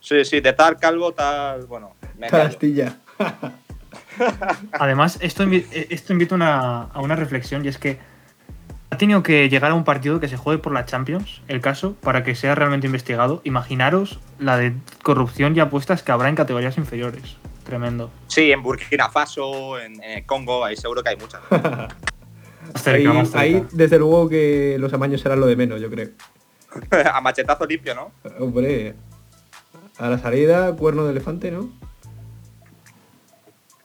Sí, 0.00 0.24
sí, 0.24 0.40
de 0.40 0.52
tal 0.52 0.76
calvo, 0.78 1.12
tal, 1.12 1.64
bueno, 1.66 1.94
me 2.18 2.28
callo. 2.28 2.44
Castilla. 2.50 2.96
Además, 4.72 5.18
esto, 5.20 5.44
invi- 5.44 5.66
eh, 5.72 5.86
esto 5.90 6.12
invita 6.12 6.34
una- 6.34 6.82
a 6.84 7.00
una 7.00 7.16
reflexión 7.16 7.64
y 7.64 7.68
es 7.68 7.78
que 7.78 7.98
ha 8.90 8.98
tenido 8.98 9.22
que 9.22 9.48
llegar 9.48 9.70
a 9.70 9.74
un 9.74 9.84
partido 9.84 10.18
que 10.20 10.28
se 10.28 10.36
juegue 10.36 10.60
por 10.60 10.72
la 10.72 10.84
Champions, 10.84 11.42
el 11.48 11.60
caso, 11.60 11.94
para 12.00 12.24
que 12.24 12.34
sea 12.34 12.54
realmente 12.54 12.86
investigado. 12.86 13.40
Imaginaros 13.44 14.18
la 14.38 14.56
de 14.56 14.74
corrupción 15.02 15.54
y 15.56 15.60
apuestas 15.60 16.02
que 16.02 16.10
habrá 16.12 16.28
en 16.28 16.34
categorías 16.34 16.76
inferiores. 16.76 17.36
Tremendo. 17.64 18.10
Sí, 18.26 18.50
en 18.50 18.62
Burkina 18.62 19.08
Faso, 19.10 19.78
en, 19.78 20.02
en 20.02 20.24
Congo, 20.24 20.64
ahí 20.64 20.76
seguro 20.76 21.02
que 21.04 21.10
hay 21.10 21.16
muchas. 21.16 21.40
Más 21.50 22.86
Ahí, 22.86 23.02
cerca, 23.02 23.12
más 23.12 23.28
cerca. 23.30 23.40
ahí, 23.40 23.66
desde 23.72 23.98
luego 23.98 24.28
que 24.28 24.76
los 24.78 24.92
amaños 24.92 25.20
serán 25.20 25.40
lo 25.40 25.46
de 25.46 25.56
menos, 25.56 25.80
yo 25.80 25.90
creo. 25.90 26.08
a 27.12 27.20
machetazo 27.20 27.64
limpio, 27.66 27.94
¿no? 27.94 28.12
Hombre, 28.38 28.94
a 29.98 30.08
la 30.08 30.18
salida, 30.18 30.74
cuerno 30.76 31.04
de 31.04 31.10
elefante, 31.12 31.50
¿no? 31.50 31.68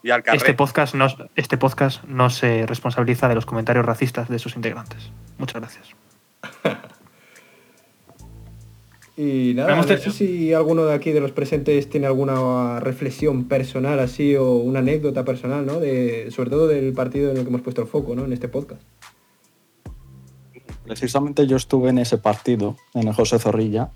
Y 0.06 0.12
al 0.12 0.22
carré. 0.22 0.38
Este 0.38 0.54
podcast, 0.54 0.94
no, 0.94 1.08
este 1.34 1.58
podcast 1.58 2.04
no 2.04 2.30
se 2.30 2.64
responsabiliza 2.64 3.28
de 3.28 3.34
los 3.34 3.44
comentarios 3.44 3.84
racistas 3.84 4.28
de 4.28 4.38
sus 4.38 4.54
integrantes. 4.54 5.10
Muchas 5.36 5.60
gracias. 5.60 5.88
Y 9.18 9.54
nada, 9.54 9.74
no 9.74 9.82
sé 9.82 9.98
si 10.10 10.52
alguno 10.52 10.84
de 10.84 10.92
aquí 10.92 11.10
de 11.10 11.20
los 11.20 11.32
presentes 11.32 11.88
tiene 11.88 12.06
alguna 12.06 12.80
reflexión 12.80 13.48
personal 13.48 13.98
así 13.98 14.36
o 14.36 14.56
una 14.56 14.80
anécdota 14.80 15.24
personal, 15.24 15.64
¿no? 15.64 15.80
De, 15.80 16.30
sobre 16.30 16.50
todo 16.50 16.68
del 16.68 16.92
partido 16.92 17.30
en 17.30 17.38
el 17.38 17.42
que 17.44 17.48
hemos 17.48 17.62
puesto 17.62 17.80
el 17.80 17.88
foco, 17.88 18.14
¿no? 18.14 18.26
En 18.26 18.34
este 18.34 18.48
podcast. 18.48 18.82
Precisamente 20.84 21.46
yo 21.46 21.56
estuve 21.56 21.88
en 21.88 21.96
ese 21.96 22.18
partido, 22.18 22.76
en 22.92 23.08
el 23.08 23.14
José 23.14 23.38
Zorrilla, 23.38 23.88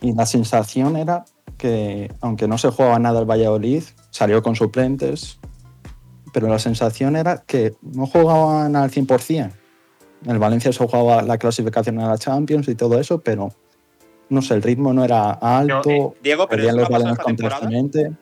y 0.00 0.14
la 0.14 0.24
sensación 0.24 0.96
era 0.96 1.26
que, 1.58 2.10
aunque 2.22 2.48
no 2.48 2.56
se 2.56 2.70
jugaba 2.70 2.98
nada 2.98 3.20
el 3.20 3.30
Valladolid, 3.30 3.82
salió 4.12 4.42
con 4.42 4.54
suplentes, 4.54 5.40
pero 6.32 6.46
la 6.46 6.58
sensación 6.58 7.16
era 7.16 7.42
que 7.44 7.74
no 7.80 8.06
jugaban 8.06 8.76
al 8.76 8.90
100%. 8.90 9.52
En 10.24 10.30
el 10.30 10.38
Valencia 10.38 10.72
se 10.72 10.78
jugaba 10.78 11.22
la 11.22 11.38
clasificación 11.38 11.98
a 11.98 12.08
la 12.08 12.18
Champions 12.18 12.68
y 12.68 12.76
todo 12.76 13.00
eso, 13.00 13.20
pero 13.20 13.52
no 14.28 14.42
sé, 14.42 14.54
el 14.54 14.62
ritmo 14.62 14.92
no 14.92 15.04
era 15.04 15.32
alto, 15.32 15.90
eh, 15.90 16.12
Diego, 16.22 16.46
pero 16.46 16.62
perdían 16.62 16.76
los 16.76 16.88
balones 16.88 17.18
constantemente. 17.18 18.12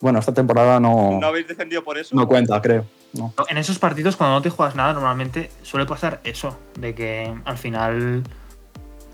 Bueno, 0.00 0.18
esta 0.18 0.32
temporada 0.32 0.80
no, 0.80 1.18
¿No 1.20 1.26
habéis 1.26 1.46
descendido 1.46 1.84
por 1.84 1.98
eso? 1.98 2.16
no 2.16 2.26
cuenta, 2.26 2.60
creo. 2.62 2.86
No. 3.12 3.34
En 3.48 3.58
esos 3.58 3.78
partidos, 3.78 4.16
cuando 4.16 4.36
no 4.36 4.42
te 4.42 4.48
juegas 4.48 4.74
nada, 4.74 4.94
normalmente 4.94 5.50
suele 5.62 5.86
pasar 5.86 6.20
eso, 6.24 6.56
de 6.78 6.94
que 6.94 7.34
al 7.44 7.58
final 7.58 8.22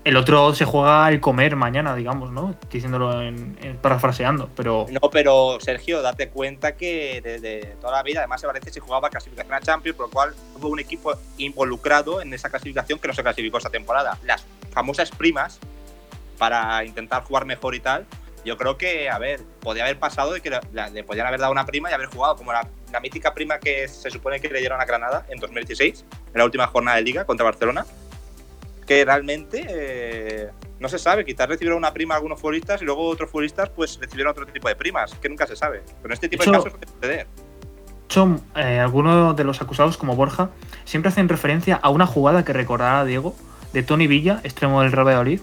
el 0.03 0.15
otro 0.15 0.53
se 0.55 0.65
juega 0.65 1.09
el 1.09 1.19
comer 1.19 1.55
mañana, 1.55 1.95
digamos, 1.95 2.31
¿no? 2.31 2.55
Diciéndolo 2.71 3.21
en, 3.21 3.57
parafraseando, 3.81 4.49
pero 4.55 4.85
No, 4.89 5.09
pero 5.09 5.59
Sergio, 5.59 6.01
date 6.01 6.29
cuenta 6.29 6.75
que 6.75 7.21
desde 7.21 7.75
toda 7.81 7.97
la 7.97 8.03
vida, 8.03 8.19
además, 8.19 8.41
el 8.43 8.47
Valencia 8.47 8.71
se 8.71 8.79
jugaba 8.79 9.09
clasificación 9.09 9.53
a 9.53 9.61
Champions, 9.61 9.97
por 9.97 10.07
lo 10.07 10.11
cual 10.11 10.33
hubo 10.55 10.69
un 10.69 10.79
equipo 10.79 11.13
involucrado 11.37 12.21
en 12.21 12.33
esa 12.33 12.49
clasificación 12.49 12.99
que 12.99 13.07
no 13.07 13.13
se 13.13 13.23
clasificó 13.23 13.57
esta 13.57 13.69
temporada. 13.69 14.17
Las 14.23 14.45
famosas 14.71 15.11
primas 15.11 15.59
para 16.37 16.83
intentar 16.85 17.23
jugar 17.23 17.45
mejor 17.45 17.75
y 17.75 17.79
tal. 17.79 18.05
Yo 18.45 18.57
creo 18.57 18.77
que, 18.77 19.09
a 19.09 19.19
ver, 19.19 19.41
podía 19.59 19.83
haber 19.83 19.99
pasado 19.99 20.31
de 20.31 20.39
que 20.39 20.49
le 20.49 21.03
podían 21.03 21.27
haber 21.27 21.41
dado 21.41 21.51
una 21.51 21.65
prima 21.65 21.91
y 21.91 21.93
haber 21.93 22.07
jugado 22.07 22.37
como 22.37 22.53
la, 22.53 22.65
la 22.91 23.01
mítica 23.01 23.33
prima 23.33 23.59
que 23.59 23.87
se 23.89 24.09
supone 24.09 24.39
que 24.39 24.47
le 24.47 24.59
dieron 24.59 24.79
a 24.79 24.85
Granada 24.85 25.25
en 25.29 25.39
2016, 25.39 26.05
en 26.33 26.37
la 26.37 26.45
última 26.45 26.67
jornada 26.67 26.97
de 26.97 27.03
liga 27.03 27.25
contra 27.25 27.43
Barcelona, 27.43 27.85
que 28.89 29.05
realmente 29.05 29.67
eh, 29.69 30.49
no 30.79 30.89
se 30.89 30.97
sabe. 30.97 31.23
Quizás 31.23 31.47
recibieron 31.47 31.77
una 31.77 31.93
prima 31.93 32.15
algunos 32.15 32.41
futbolistas 32.41 32.81
y 32.81 32.85
luego 32.85 33.07
otros 33.07 33.29
futbolistas 33.29 33.69
pues 33.69 33.99
recibieron 34.01 34.31
otro 34.31 34.47
tipo 34.47 34.67
de 34.67 34.75
primas, 34.75 35.13
que 35.13 35.29
nunca 35.29 35.45
se 35.45 35.55
sabe. 35.55 35.83
Pero 36.01 36.07
en 36.07 36.11
este 36.13 36.27
tipo 36.27 36.43
de, 36.43 36.51
casos 36.51 36.71
puede 36.73 36.87
suceder. 36.87 37.27
de 37.27 38.05
hecho, 38.05 38.41
eh, 38.55 38.79
algunos 38.79 39.35
de 39.35 39.43
los 39.43 39.61
acusados, 39.61 39.95
como 39.95 40.15
Borja, 40.15 40.49
siempre 40.85 41.09
hacen 41.09 41.29
referencia 41.29 41.75
a 41.75 41.89
una 41.91 42.07
jugada 42.07 42.43
que 42.43 42.51
recordará 42.51 43.01
a 43.01 43.05
Diego 43.05 43.35
de 43.73 43.83
Tony 43.83 44.07
Villa, 44.07 44.39
extremo 44.43 44.81
del 44.81 44.91
Real 44.91 45.05
Valladolid, 45.05 45.39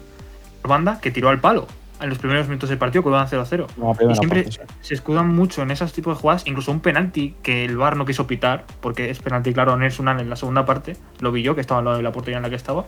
banda, 0.64 0.98
que 1.00 1.12
tiró 1.12 1.28
al 1.28 1.38
palo 1.40 1.68
en 2.00 2.08
los 2.08 2.18
primeros 2.18 2.48
minutos 2.48 2.68
del 2.68 2.78
partido, 2.78 3.04
que 3.04 3.10
iban 3.10 3.28
0-0. 3.28 3.68
No, 3.76 3.92
Y 4.10 4.16
siempre 4.16 4.42
parte, 4.42 4.50
sí. 4.50 4.60
se 4.80 4.94
escudan 4.94 5.28
mucho 5.28 5.62
en 5.62 5.70
esos 5.70 5.92
tipos 5.92 6.16
de 6.16 6.20
jugadas, 6.20 6.42
incluso 6.46 6.72
un 6.72 6.80
penalti 6.80 7.36
que 7.44 7.64
el 7.64 7.76
VAR 7.76 7.96
no 7.96 8.04
quiso 8.04 8.26
pitar, 8.26 8.64
porque 8.80 9.08
es 9.08 9.20
penalti 9.20 9.54
claro 9.54 9.72
a 9.72 9.76
Nelson 9.76 10.08
en 10.08 10.28
la 10.28 10.34
segunda 10.34 10.66
parte, 10.66 10.96
lo 11.20 11.30
vi 11.30 11.42
yo, 11.42 11.54
que 11.54 11.60
estaba 11.60 11.78
en 11.78 11.84
la- 11.86 11.96
en 11.98 12.02
la 12.02 12.10
portería 12.10 12.38
en 12.38 12.42
la 12.42 12.50
que 12.50 12.56
estaba. 12.56 12.84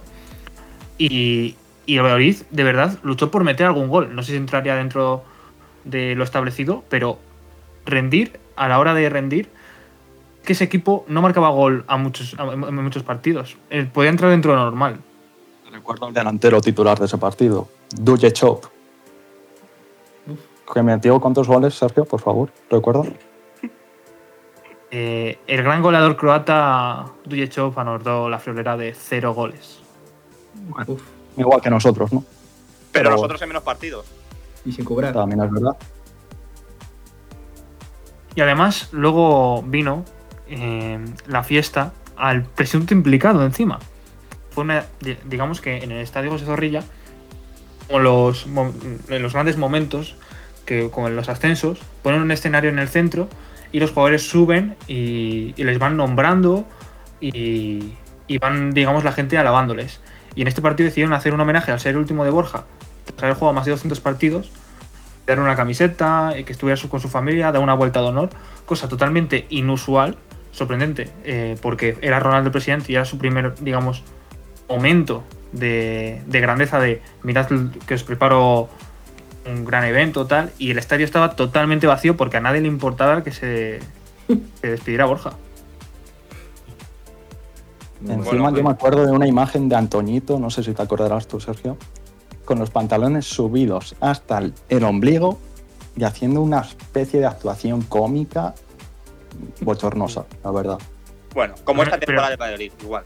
Y, 0.99 1.57
y 1.87 1.97
el 1.97 2.03
Valladolid, 2.03 2.37
de 2.51 2.65
verdad, 2.65 2.99
luchó 3.03 3.31
por 3.31 3.45
meter 3.45 3.67
algún 3.67 3.89
gol. 3.89 4.15
No 4.15 4.23
sé 4.23 4.33
si 4.33 4.37
entraría 4.37 4.75
dentro 4.75 5.23
de 5.85 6.15
lo 6.15 6.25
establecido, 6.25 6.85
pero 6.89 7.19
rendir, 7.87 8.39
a 8.57 8.69
la 8.69 8.79
hora 8.79 8.93
de 8.95 9.09
rendir, 9.09 9.49
que 10.45 10.53
ese 10.55 10.65
equipo 10.65 11.05
no 11.09 11.23
marcaba 11.23 11.51
gol 11.51 11.85
a 11.87 11.97
muchos, 11.97 12.35
a- 12.39 12.53
en 12.53 12.75
muchos 12.75 13.03
partidos. 13.03 13.57
Eh, 13.71 13.89
podía 13.93 14.11
entrar 14.11 14.31
dentro 14.31 14.51
de 14.53 14.59
lo 14.59 14.65
normal. 14.65 14.99
Recuerdo 15.71 16.09
el 16.09 16.15
delantero 16.15 16.61
titular 16.61 16.99
de 16.99 17.05
ese 17.07 17.19
partido, 17.19 17.69
Duje 17.97 18.33
Chop. 18.33 18.65
Que 20.75 20.83
metió 20.83 21.19
cuántos 21.21 21.47
goles, 21.47 21.75
Sergio, 21.75 22.05
por 22.05 22.21
favor, 22.21 22.51
recuerda. 22.71 23.05
Eh, 24.91 25.39
el 25.47 25.63
gran 25.63 25.83
goleador 25.83 26.17
croata 26.17 27.05
Dujechov 27.25 27.79
anotó 27.79 28.29
la 28.31 28.39
friolera 28.39 28.77
de 28.77 28.95
cero 28.95 29.35
goles. 29.35 29.81
Uf, 30.87 31.03
Igual 31.37 31.61
que 31.61 31.71
nosotros, 31.71 32.13
¿no? 32.13 32.25
Pero 32.93 33.05
Pero- 33.05 33.11
nosotros 33.17 33.41
en 33.43 33.49
menos 33.49 33.63
partidos. 33.63 34.07
y 34.65 34.73
sin 34.73 34.85
cobrar. 34.85 35.13
También 35.15 35.41
es 35.43 35.51
verdad. 35.51 35.77
Y 38.35 38.41
además, 38.41 38.89
luego 38.93 39.63
vino 39.63 40.05
eh, 40.49 40.99
la 41.27 41.43
fiesta 41.43 41.93
al 42.17 42.45
presunto 42.45 42.95
implicado 42.95 43.45
encima. 43.45 43.79
Fue 44.51 44.65
una, 44.65 44.85
digamos 45.27 45.61
que 45.61 45.79
en 45.79 45.93
el 45.93 45.99
estadio 45.99 46.31
José 46.31 46.45
Zorrilla, 46.45 46.83
como 47.87 48.01
los, 48.01 48.47
en 48.47 49.23
los 49.23 49.33
grandes 49.33 49.57
momentos, 49.57 50.17
que 50.67 50.91
como 50.91 51.09
en 51.09 51.17
los 51.17 51.29
ascensos, 51.29 51.81
ponen 52.03 52.21
un 52.23 52.31
escenario 52.31 52.71
en 52.71 52.79
el 52.79 52.89
centro 52.89 53.29
y 53.73 53.81
los 53.81 53.91
jugadores 53.91 54.29
suben 54.29 54.77
y, 54.87 55.55
y 55.57 55.65
les 55.65 55.79
van 55.79 55.97
nombrando 55.97 56.65
y, 57.21 57.95
y 58.27 58.39
van, 58.39 58.73
digamos, 58.73 59.05
la 59.05 59.13
gente 59.13 59.39
alabándoles. 59.39 60.01
Y 60.39 60.43
en 60.43 60.47
este 60.47 60.63
partido 60.63 60.87
decidieron 60.87 61.15
hacer 61.15 61.35
un 61.35 61.41
homenaje 61.41 61.73
al 61.73 61.81
ser 61.81 61.95
el 61.95 61.97
último 61.97 62.23
de 62.23 62.31
Borja, 62.31 62.63
tras 63.07 63.25
haber 63.25 63.35
jugado 63.35 63.55
más 63.55 63.65
de 63.65 63.73
200 63.73 63.99
partidos, 63.99 64.53
dar 65.27 65.41
una 65.41 65.57
camiseta, 65.57 66.31
eh, 66.37 66.45
que 66.45 66.53
estuviera 66.53 66.81
con 66.89 67.01
su 67.01 67.09
familia, 67.09 67.51
dar 67.51 67.61
una 67.61 67.75
vuelta 67.75 68.01
de 68.01 68.07
honor, 68.07 68.31
cosa 68.65 68.89
totalmente 68.89 69.47
inusual, 69.49 70.17
sorprendente, 70.53 71.11
eh, 71.25 71.57
porque 71.61 71.99
era 72.03 72.21
Ronaldo 72.21 72.51
el 72.51 72.53
presidente 72.53 72.93
y 72.93 72.95
era 72.95 73.05
su 73.05 73.19
primer, 73.19 73.57
digamos, 73.57 74.05
momento 74.69 75.25
de, 75.51 76.23
de 76.25 76.41
grandeza 76.41 76.79
de 76.79 77.03
mirad 77.25 77.49
que 77.85 77.95
os 77.95 78.05
preparo 78.05 78.69
un 79.45 79.65
gran 79.65 79.83
evento 79.87 80.29
tal 80.29 80.53
y 80.57 80.71
el 80.71 80.79
estadio 80.79 81.05
estaba 81.05 81.35
totalmente 81.35 81.89
vacío 81.89 82.17
porque 82.17 82.37
a 82.37 82.41
nadie 82.41 82.61
le 82.61 82.69
importaba 82.69 83.25
que 83.25 83.33
se, 83.33 83.81
se 84.61 84.71
despidiera 84.71 85.07
Borja. 85.07 85.33
Encima 88.03 88.23
Bueno, 88.43 88.57
yo 88.57 88.63
me 88.65 88.71
acuerdo 88.71 89.05
de 89.07 89.13
una 89.13 89.27
imagen 89.27 89.69
de 89.69 89.77
Antoñito, 89.77 90.39
no 90.39 90.51
sé 90.51 90.63
si 90.63 90.73
te 90.73 90.83
acordarás 90.83 91.27
tú, 91.27 91.41
Sergio, 91.41 91.77
con 92.45 92.59
los 92.59 92.71
pantalones 92.71 93.27
subidos 93.27 93.97
hasta 94.01 94.39
el, 94.39 94.55
el 94.69 94.85
ombligo 94.85 95.39
y 95.97 96.05
haciendo 96.05 96.41
una 96.43 96.61
especie 96.61 97.21
de 97.21 97.27
actuación 97.27 97.83
cómica 97.83 98.55
bochornosa, 99.61 100.25
la 100.45 100.51
verdad. 100.51 100.79
Bueno, 101.35 101.55
como 101.65 101.83
esta 101.83 101.97
Pero- 101.97 102.07
temporada 102.07 102.31
de 102.31 102.37
Valladolid, 102.37 102.73
igual. 102.83 103.05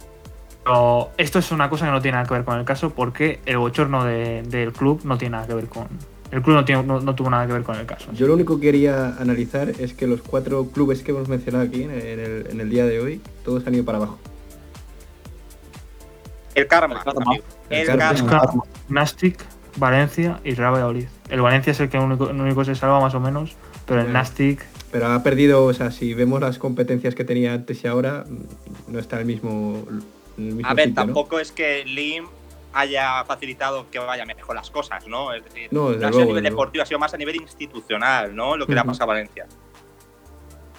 Pero 0.65 1.11
esto 1.17 1.39
es 1.41 1.51
una 1.51 1.69
cosa 1.69 1.87
que 1.87 1.91
no 1.91 2.01
tiene 2.01 2.17
nada 2.17 2.29
que 2.29 2.35
ver 2.35 2.45
con 2.45 2.59
el 2.59 2.65
caso 2.65 2.91
porque 2.91 3.41
el 3.47 3.59
bochorno 3.59 4.05
de- 4.05 4.43
del 4.43 4.73
club 4.73 5.01
no 5.05 5.19
tiene 5.19 5.33
nada 5.33 5.47
que 5.49 5.55
ver 5.55 5.67
con... 5.67 5.89
El 6.31 6.41
club 6.41 6.55
no, 6.57 6.65
tiene- 6.65 6.85
no- 6.85 7.01
no 7.01 7.15
tuvo 7.15 7.29
nada 7.31 7.47
que 7.47 7.53
ver 7.53 7.63
con 7.65 7.77
el 7.77 7.85
caso. 7.85 8.13
Yo 8.13 8.27
lo 8.29 8.35
único 8.35 8.57
que 8.57 8.67
quería 8.67 9.17
analizar 9.19 9.69
es 9.71 9.93
que 9.93 10.07
los 10.07 10.23
cuatro 10.23 10.67
clubes 10.67 11.03
que 11.03 11.11
hemos 11.11 11.29
mencionado 11.29 11.65
aquí 11.65 11.83
en 11.83 11.91
el, 11.91 12.47
en 12.51 12.61
el 12.61 12.71
día 12.71 12.87
de 12.87 13.01
hoy, 13.01 13.21
todos 13.45 13.67
han 13.67 13.75
ido 13.75 13.85
para 13.85 13.99
abajo. 13.99 14.19
El 16.55 16.67
karma, 16.67 17.03
El 17.07 17.15
karma. 17.15 17.35
El, 17.71 17.79
El 17.81 17.87
karma. 17.87 18.11
Es 18.12 18.23
karma. 18.23 18.62
Nastic, 18.88 19.38
Valencia 19.77 20.41
y 20.45 20.55
Real 20.55 20.73
Valladolid. 20.73 21.07
El 21.31 21.41
Valencia 21.41 21.71
es 21.71 21.81
el 21.81 21.88
que 21.88 21.99
único, 21.99 22.29
el 22.31 22.41
único 22.41 22.65
se 22.65 22.75
salva 22.75 23.01
más 23.01 23.15
o 23.15 23.21
menos, 23.21 23.57
pero 23.87 24.03
el. 24.03 24.12
Nastic 24.12 24.65
Pero 24.91 25.07
ha 25.07 25.23
perdido, 25.23 25.65
o 25.65 25.73
sea, 25.73 25.91
si 25.91 26.12
vemos 26.15 26.41
las 26.41 26.59
competencias 26.59 27.15
que 27.15 27.25
tenía 27.25 27.55
antes 27.55 27.83
y 27.85 27.88
ahora, 27.88 28.25
no 28.88 28.99
está 28.99 29.17
en 29.17 29.21
el 29.23 29.27
mismo, 29.27 29.85
el 30.37 30.45
mismo 30.45 30.69
A 30.69 30.75
ver, 30.75 30.88
sitio, 30.88 31.01
¿no? 31.01 31.07
tampoco 31.07 31.38
es 31.41 31.53
que 31.53 31.85
Lim 31.87 32.27
haya 32.75 33.25
facilitado 33.25 33.91
que 33.91 33.99
vayan 33.99 34.27
mejor 34.27 34.55
las 34.57 34.71
cosas, 34.71 35.07
¿no? 35.07 35.33
Es 35.33 35.45
decir, 35.45 35.69
No, 35.71 35.85
no, 35.85 35.91
desde 35.91 36.07
ha 36.07 36.09
sido 36.09 36.23
a 36.23 36.25
nivel 36.27 36.43
luego. 36.43 36.57
deportivo, 36.57 36.83
ha 36.83 36.87
sido 36.87 36.99
más 36.99 37.15
a 37.15 37.17
nivel 37.19 37.37
institucional, 37.37 38.35
¿no? 38.37 38.57
Lo 38.57 38.67
que 38.67 38.75
le 38.75 38.81
ha 38.81 38.85
pasado 38.85 39.05
a 39.11 39.15
Valencia. 39.15 39.47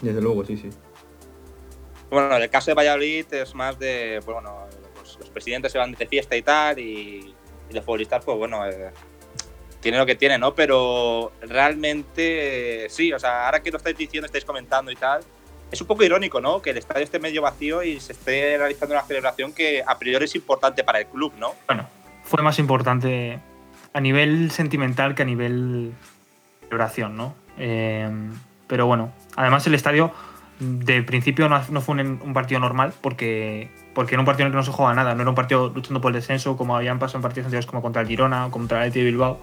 Desde 0.02 0.22
luego, 0.22 0.44
sí, 0.46 0.58
sí. 0.58 0.70
Bueno, 2.10 2.36
en 2.36 2.44
el 2.44 2.50
caso 2.50 2.70
de 2.72 2.76
Valladolid 2.76 3.26
es 3.34 3.56
más 3.56 3.78
de, 3.80 4.20
pues 4.26 4.34
bueno, 4.36 4.52
los 5.20 5.30
presidentes 5.30 5.72
se 5.72 5.78
van 5.78 5.94
de 5.94 6.08
fiesta 6.08 6.36
y 6.36 6.42
tal, 6.42 6.80
y, 6.80 7.34
y 7.70 7.74
los 7.74 7.84
futbolistas, 7.84 8.24
pues 8.24 8.38
bueno, 8.38 8.66
eh, 8.66 8.92
tienen 9.84 10.00
lo 10.00 10.06
que 10.06 10.16
tienen, 10.16 10.40
¿no? 10.40 10.56
Pero 10.56 11.34
realmente, 11.42 12.86
eh, 12.86 12.90
sí, 12.90 13.12
o 13.12 13.20
sea, 13.20 13.46
ahora 13.46 13.62
que 13.62 13.70
lo 13.70 13.78
estáis 13.78 13.98
diciendo, 13.98 14.26
estáis 14.26 14.46
comentando 14.46 14.92
y 14.92 14.96
tal, 14.96 15.22
es 15.70 15.82
un 15.82 15.88
poco 15.88 16.04
irónico, 16.04 16.40
¿no? 16.40 16.62
Que 16.62 16.70
el 16.70 16.78
estadio 16.78 17.04
esté 17.04 17.20
medio 17.20 17.42
vacío 17.42 17.84
y 17.84 18.00
se 18.00 18.14
esté 18.14 18.58
realizando 18.58 18.96
una 18.96 19.04
celebración 19.04 19.54
que 19.54 19.84
a 19.86 19.98
priori 19.98 20.26
es 20.26 20.36
importante 20.36 20.84
para 20.84 21.00
el 21.00 21.08
club, 21.08 21.34
¿no? 21.38 21.54
bueno, 21.68 21.88
fue 22.24 22.42
más 22.42 22.60
importante 22.60 23.40
a 23.92 24.00
nivel 24.00 24.52
sentimental 24.52 25.16
que 25.16 25.24
a 25.24 25.26
nivel 25.26 25.92
de 26.70 26.76
oración, 26.76 27.18
¿no? 27.18 27.36
Eh, 27.58 28.10
pero 28.68 28.86
bueno, 28.88 29.12
además 29.36 29.68
el 29.68 29.76
estadio 29.76 30.12
de 30.60 31.04
principio 31.04 31.50
no, 31.50 31.62
no 31.70 31.82
fue 31.82 31.96
un, 31.96 32.20
un 32.24 32.34
partido 32.34 32.60
normal 32.60 32.94
porque, 33.02 33.70
porque 33.94 34.16
era 34.16 34.22
un 34.22 34.26
partido 34.26 34.46
en 34.46 34.48
el 34.48 34.54
que 34.54 34.58
no 34.58 34.64
se 34.64 34.72
juega 34.72 34.94
nada, 34.94 35.16
no 35.16 35.22
era 35.22 35.30
un 35.30 35.36
partido 35.36 35.70
luchando 35.74 36.00
por 36.02 36.10
el 36.12 36.16
descenso 36.16 36.56
como 36.58 36.76
habían 36.78 37.00
pasado 37.00 37.18
en 37.20 37.22
partidos 37.24 37.46
anteriores 37.46 37.66
como 37.66 37.82
contra 37.82 38.02
el 38.02 38.08
Girona 38.08 38.46
o 38.46 38.52
contra 38.52 38.78
el 38.78 38.84
Athletic 38.90 39.00
de 39.04 39.06
Bilbao. 39.12 39.40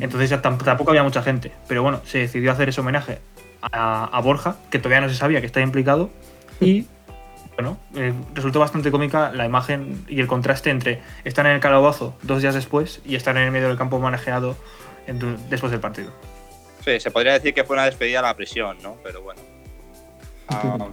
Entonces 0.00 0.30
ya 0.30 0.40
tam- 0.42 0.62
tampoco 0.62 0.90
había 0.90 1.02
mucha 1.02 1.22
gente, 1.22 1.52
pero 1.68 1.82
bueno, 1.82 2.00
se 2.04 2.18
decidió 2.18 2.50
hacer 2.52 2.68
ese 2.68 2.80
homenaje 2.80 3.18
a, 3.60 4.04
a 4.06 4.20
Borja, 4.20 4.56
que 4.70 4.78
todavía 4.78 5.00
no 5.02 5.08
se 5.08 5.14
sabía 5.14 5.40
que 5.40 5.46
estaba 5.46 5.64
implicado, 5.64 6.10
y 6.60 6.86
bueno, 7.54 7.78
eh, 7.94 8.14
resultó 8.34 8.58
bastante 8.58 8.90
cómica 8.90 9.30
la 9.32 9.44
imagen 9.44 10.04
y 10.08 10.20
el 10.20 10.26
contraste 10.26 10.70
entre 10.70 11.02
estar 11.24 11.44
en 11.44 11.52
el 11.52 11.60
calabozo 11.60 12.16
dos 12.22 12.40
días 12.40 12.54
después 12.54 13.02
y 13.04 13.16
estar 13.16 13.36
en 13.36 13.42
el 13.42 13.50
medio 13.50 13.68
del 13.68 13.76
campo 13.76 13.98
manejado 14.00 14.56
en- 15.06 15.36
después 15.50 15.70
del 15.70 15.80
partido. 15.80 16.10
Sí, 16.82 16.98
se 16.98 17.10
podría 17.10 17.34
decir 17.34 17.52
que 17.52 17.62
fue 17.62 17.76
una 17.76 17.84
despedida 17.84 18.20
a 18.20 18.22
la 18.22 18.34
prisión, 18.34 18.78
¿no? 18.82 18.96
Pero 19.04 19.20
bueno. 19.20 19.40
Ah, 20.48 20.88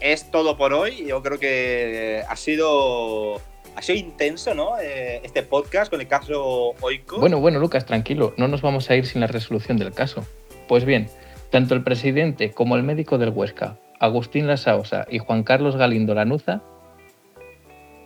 es 0.00 0.30
todo 0.30 0.56
por 0.56 0.72
hoy. 0.72 1.06
Yo 1.06 1.22
creo 1.22 1.38
que 1.38 2.22
ha 2.28 2.36
sido, 2.36 3.40
ha 3.76 3.82
sido 3.82 3.98
intenso, 3.98 4.54
¿no? 4.54 4.78
Eh, 4.80 5.20
este 5.24 5.42
podcast 5.42 5.90
con 5.90 6.00
el 6.00 6.08
caso 6.08 6.74
Oiko. 6.80 7.18
Bueno, 7.18 7.40
bueno, 7.40 7.58
Lucas, 7.58 7.86
tranquilo, 7.86 8.34
no 8.36 8.48
nos 8.48 8.62
vamos 8.62 8.90
a 8.90 8.96
ir 8.96 9.06
sin 9.06 9.20
la 9.20 9.26
resolución 9.26 9.76
del 9.78 9.92
caso. 9.92 10.24
Pues 10.68 10.84
bien, 10.84 11.08
tanto 11.50 11.74
el 11.74 11.82
presidente 11.82 12.50
como 12.50 12.76
el 12.76 12.82
médico 12.82 13.18
del 13.18 13.30
Huesca, 13.30 13.76
Agustín 14.00 14.46
Lasaosa 14.46 15.06
y 15.10 15.18
Juan 15.18 15.42
Carlos 15.44 15.76
Galindo 15.76 16.14
Lanuza, 16.14 16.60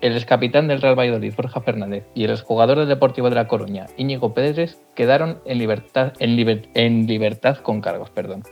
el 0.00 0.16
excapitán 0.16 0.68
del 0.68 0.80
Real 0.80 0.96
Valladolid, 0.96 1.34
Borja 1.34 1.60
Fernández, 1.60 2.04
y 2.14 2.22
el 2.22 2.30
exjugador 2.30 2.78
del 2.78 2.86
Deportivo 2.88 3.30
de 3.30 3.34
La 3.34 3.48
Coruña, 3.48 3.86
Íñigo 3.96 4.32
Pérez, 4.32 4.78
quedaron 4.94 5.40
en 5.44 5.58
libertad, 5.58 6.12
en 6.20 6.36
liber- 6.36 6.68
en 6.74 7.08
libertad 7.08 7.56
con 7.58 7.80
cargos. 7.80 8.10
Perdón. 8.10 8.44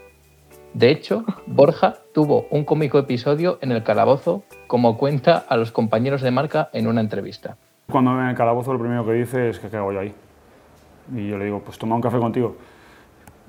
De 0.73 0.91
hecho, 0.91 1.25
Borja 1.47 1.95
tuvo 2.13 2.45
un 2.51 2.63
cómico 2.63 2.99
episodio 2.99 3.57
en 3.61 3.71
el 3.71 3.83
calabozo, 3.83 4.43
como 4.67 4.97
cuenta 4.97 5.37
a 5.37 5.57
los 5.57 5.71
compañeros 5.71 6.21
de 6.21 6.31
marca 6.31 6.69
en 6.73 6.87
una 6.87 7.01
entrevista. 7.01 7.57
Cuando 7.89 8.11
me 8.11 8.23
en 8.23 8.29
el 8.29 8.35
calabozo 8.35 8.73
lo 8.73 8.79
primero 8.79 9.05
que 9.05 9.13
dice 9.13 9.49
es 9.49 9.59
que 9.59 9.69
qué 9.69 9.77
hago 9.77 9.93
yo 9.93 10.01
ahí. 10.01 10.13
Y 11.15 11.29
yo 11.29 11.37
le 11.37 11.45
digo, 11.45 11.61
pues 11.61 11.77
toma 11.77 11.95
un 11.95 12.01
café 12.01 12.19
contigo. 12.19 12.57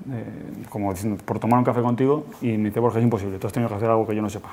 Eh, 0.09 0.63
como 0.69 0.93
diciendo, 0.93 1.21
por 1.25 1.39
tomar 1.39 1.59
un 1.59 1.65
café 1.65 1.81
contigo. 1.81 2.25
Y 2.41 2.57
me 2.57 2.69
dice, 2.69 2.79
Borja, 2.79 2.99
es 2.99 3.03
imposible, 3.03 3.37
tú 3.37 3.47
has 3.47 3.53
tenido 3.53 3.69
que 3.69 3.75
hacer 3.75 3.89
algo 3.89 4.07
que 4.07 4.15
yo 4.15 4.21
no 4.21 4.29
sepa. 4.29 4.49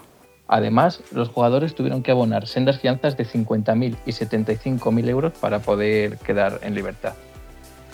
Además, 0.49 1.03
los 1.13 1.29
jugadores 1.29 1.75
tuvieron 1.75 2.03
que 2.03 2.13
abonar 2.13 2.47
sendas 2.47 2.79
fianzas 2.81 3.17
de 3.17 3.25
50.000 3.25 3.97
y 4.07 4.11
75.000 4.11 5.09
euros 5.09 5.33
para 5.41 5.59
poder 5.61 6.19
quedar 6.19 6.61
en 6.63 6.75
libertad. 6.75 7.15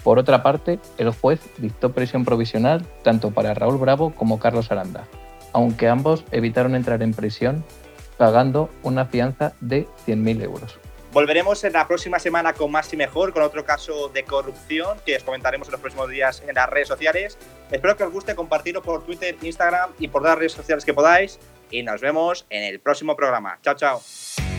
Por 0.02 0.18
otra 0.18 0.42
parte, 0.42 0.80
el 0.98 1.10
juez 1.10 1.40
dictó 1.58 1.92
prisión 1.92 2.24
provisional 2.24 2.84
tanto 3.02 3.30
para 3.30 3.54
Raúl 3.54 3.78
Bravo 3.78 4.12
como 4.14 4.38
Carlos 4.38 4.72
Aranda, 4.72 5.06
aunque 5.52 5.88
ambos 5.88 6.24
evitaron 6.32 6.74
entrar 6.74 7.02
en 7.02 7.14
prisión 7.14 7.64
pagando 8.16 8.68
una 8.82 9.06
fianza 9.06 9.52
de 9.60 9.86
100.000 10.06 10.42
euros. 10.42 10.78
Volveremos 11.12 11.62
en 11.64 11.74
la 11.74 11.86
próxima 11.86 12.18
semana 12.18 12.54
con 12.54 12.72
más 12.72 12.90
y 12.94 12.96
mejor, 12.96 13.34
con 13.34 13.42
otro 13.42 13.66
caso 13.66 14.08
de 14.08 14.24
corrupción 14.24 14.98
que 15.04 15.16
os 15.16 15.22
comentaremos 15.22 15.68
en 15.68 15.72
los 15.72 15.80
próximos 15.80 16.08
días 16.08 16.42
en 16.46 16.54
las 16.54 16.70
redes 16.70 16.88
sociales. 16.88 17.36
Espero 17.70 17.96
que 17.98 18.04
os 18.04 18.12
guste 18.12 18.34
compartirlo 18.34 18.82
por 18.82 19.04
Twitter, 19.04 19.36
Instagram 19.42 19.90
y 19.98 20.08
por 20.08 20.22
las 20.22 20.38
redes 20.38 20.52
sociales 20.52 20.86
que 20.86 20.94
podáis. 20.94 21.38
Y 21.70 21.82
nos 21.82 22.00
vemos 22.00 22.46
en 22.48 22.62
el 22.62 22.80
próximo 22.80 23.14
programa. 23.14 23.58
Chao, 23.62 23.74
chao. 23.74 24.51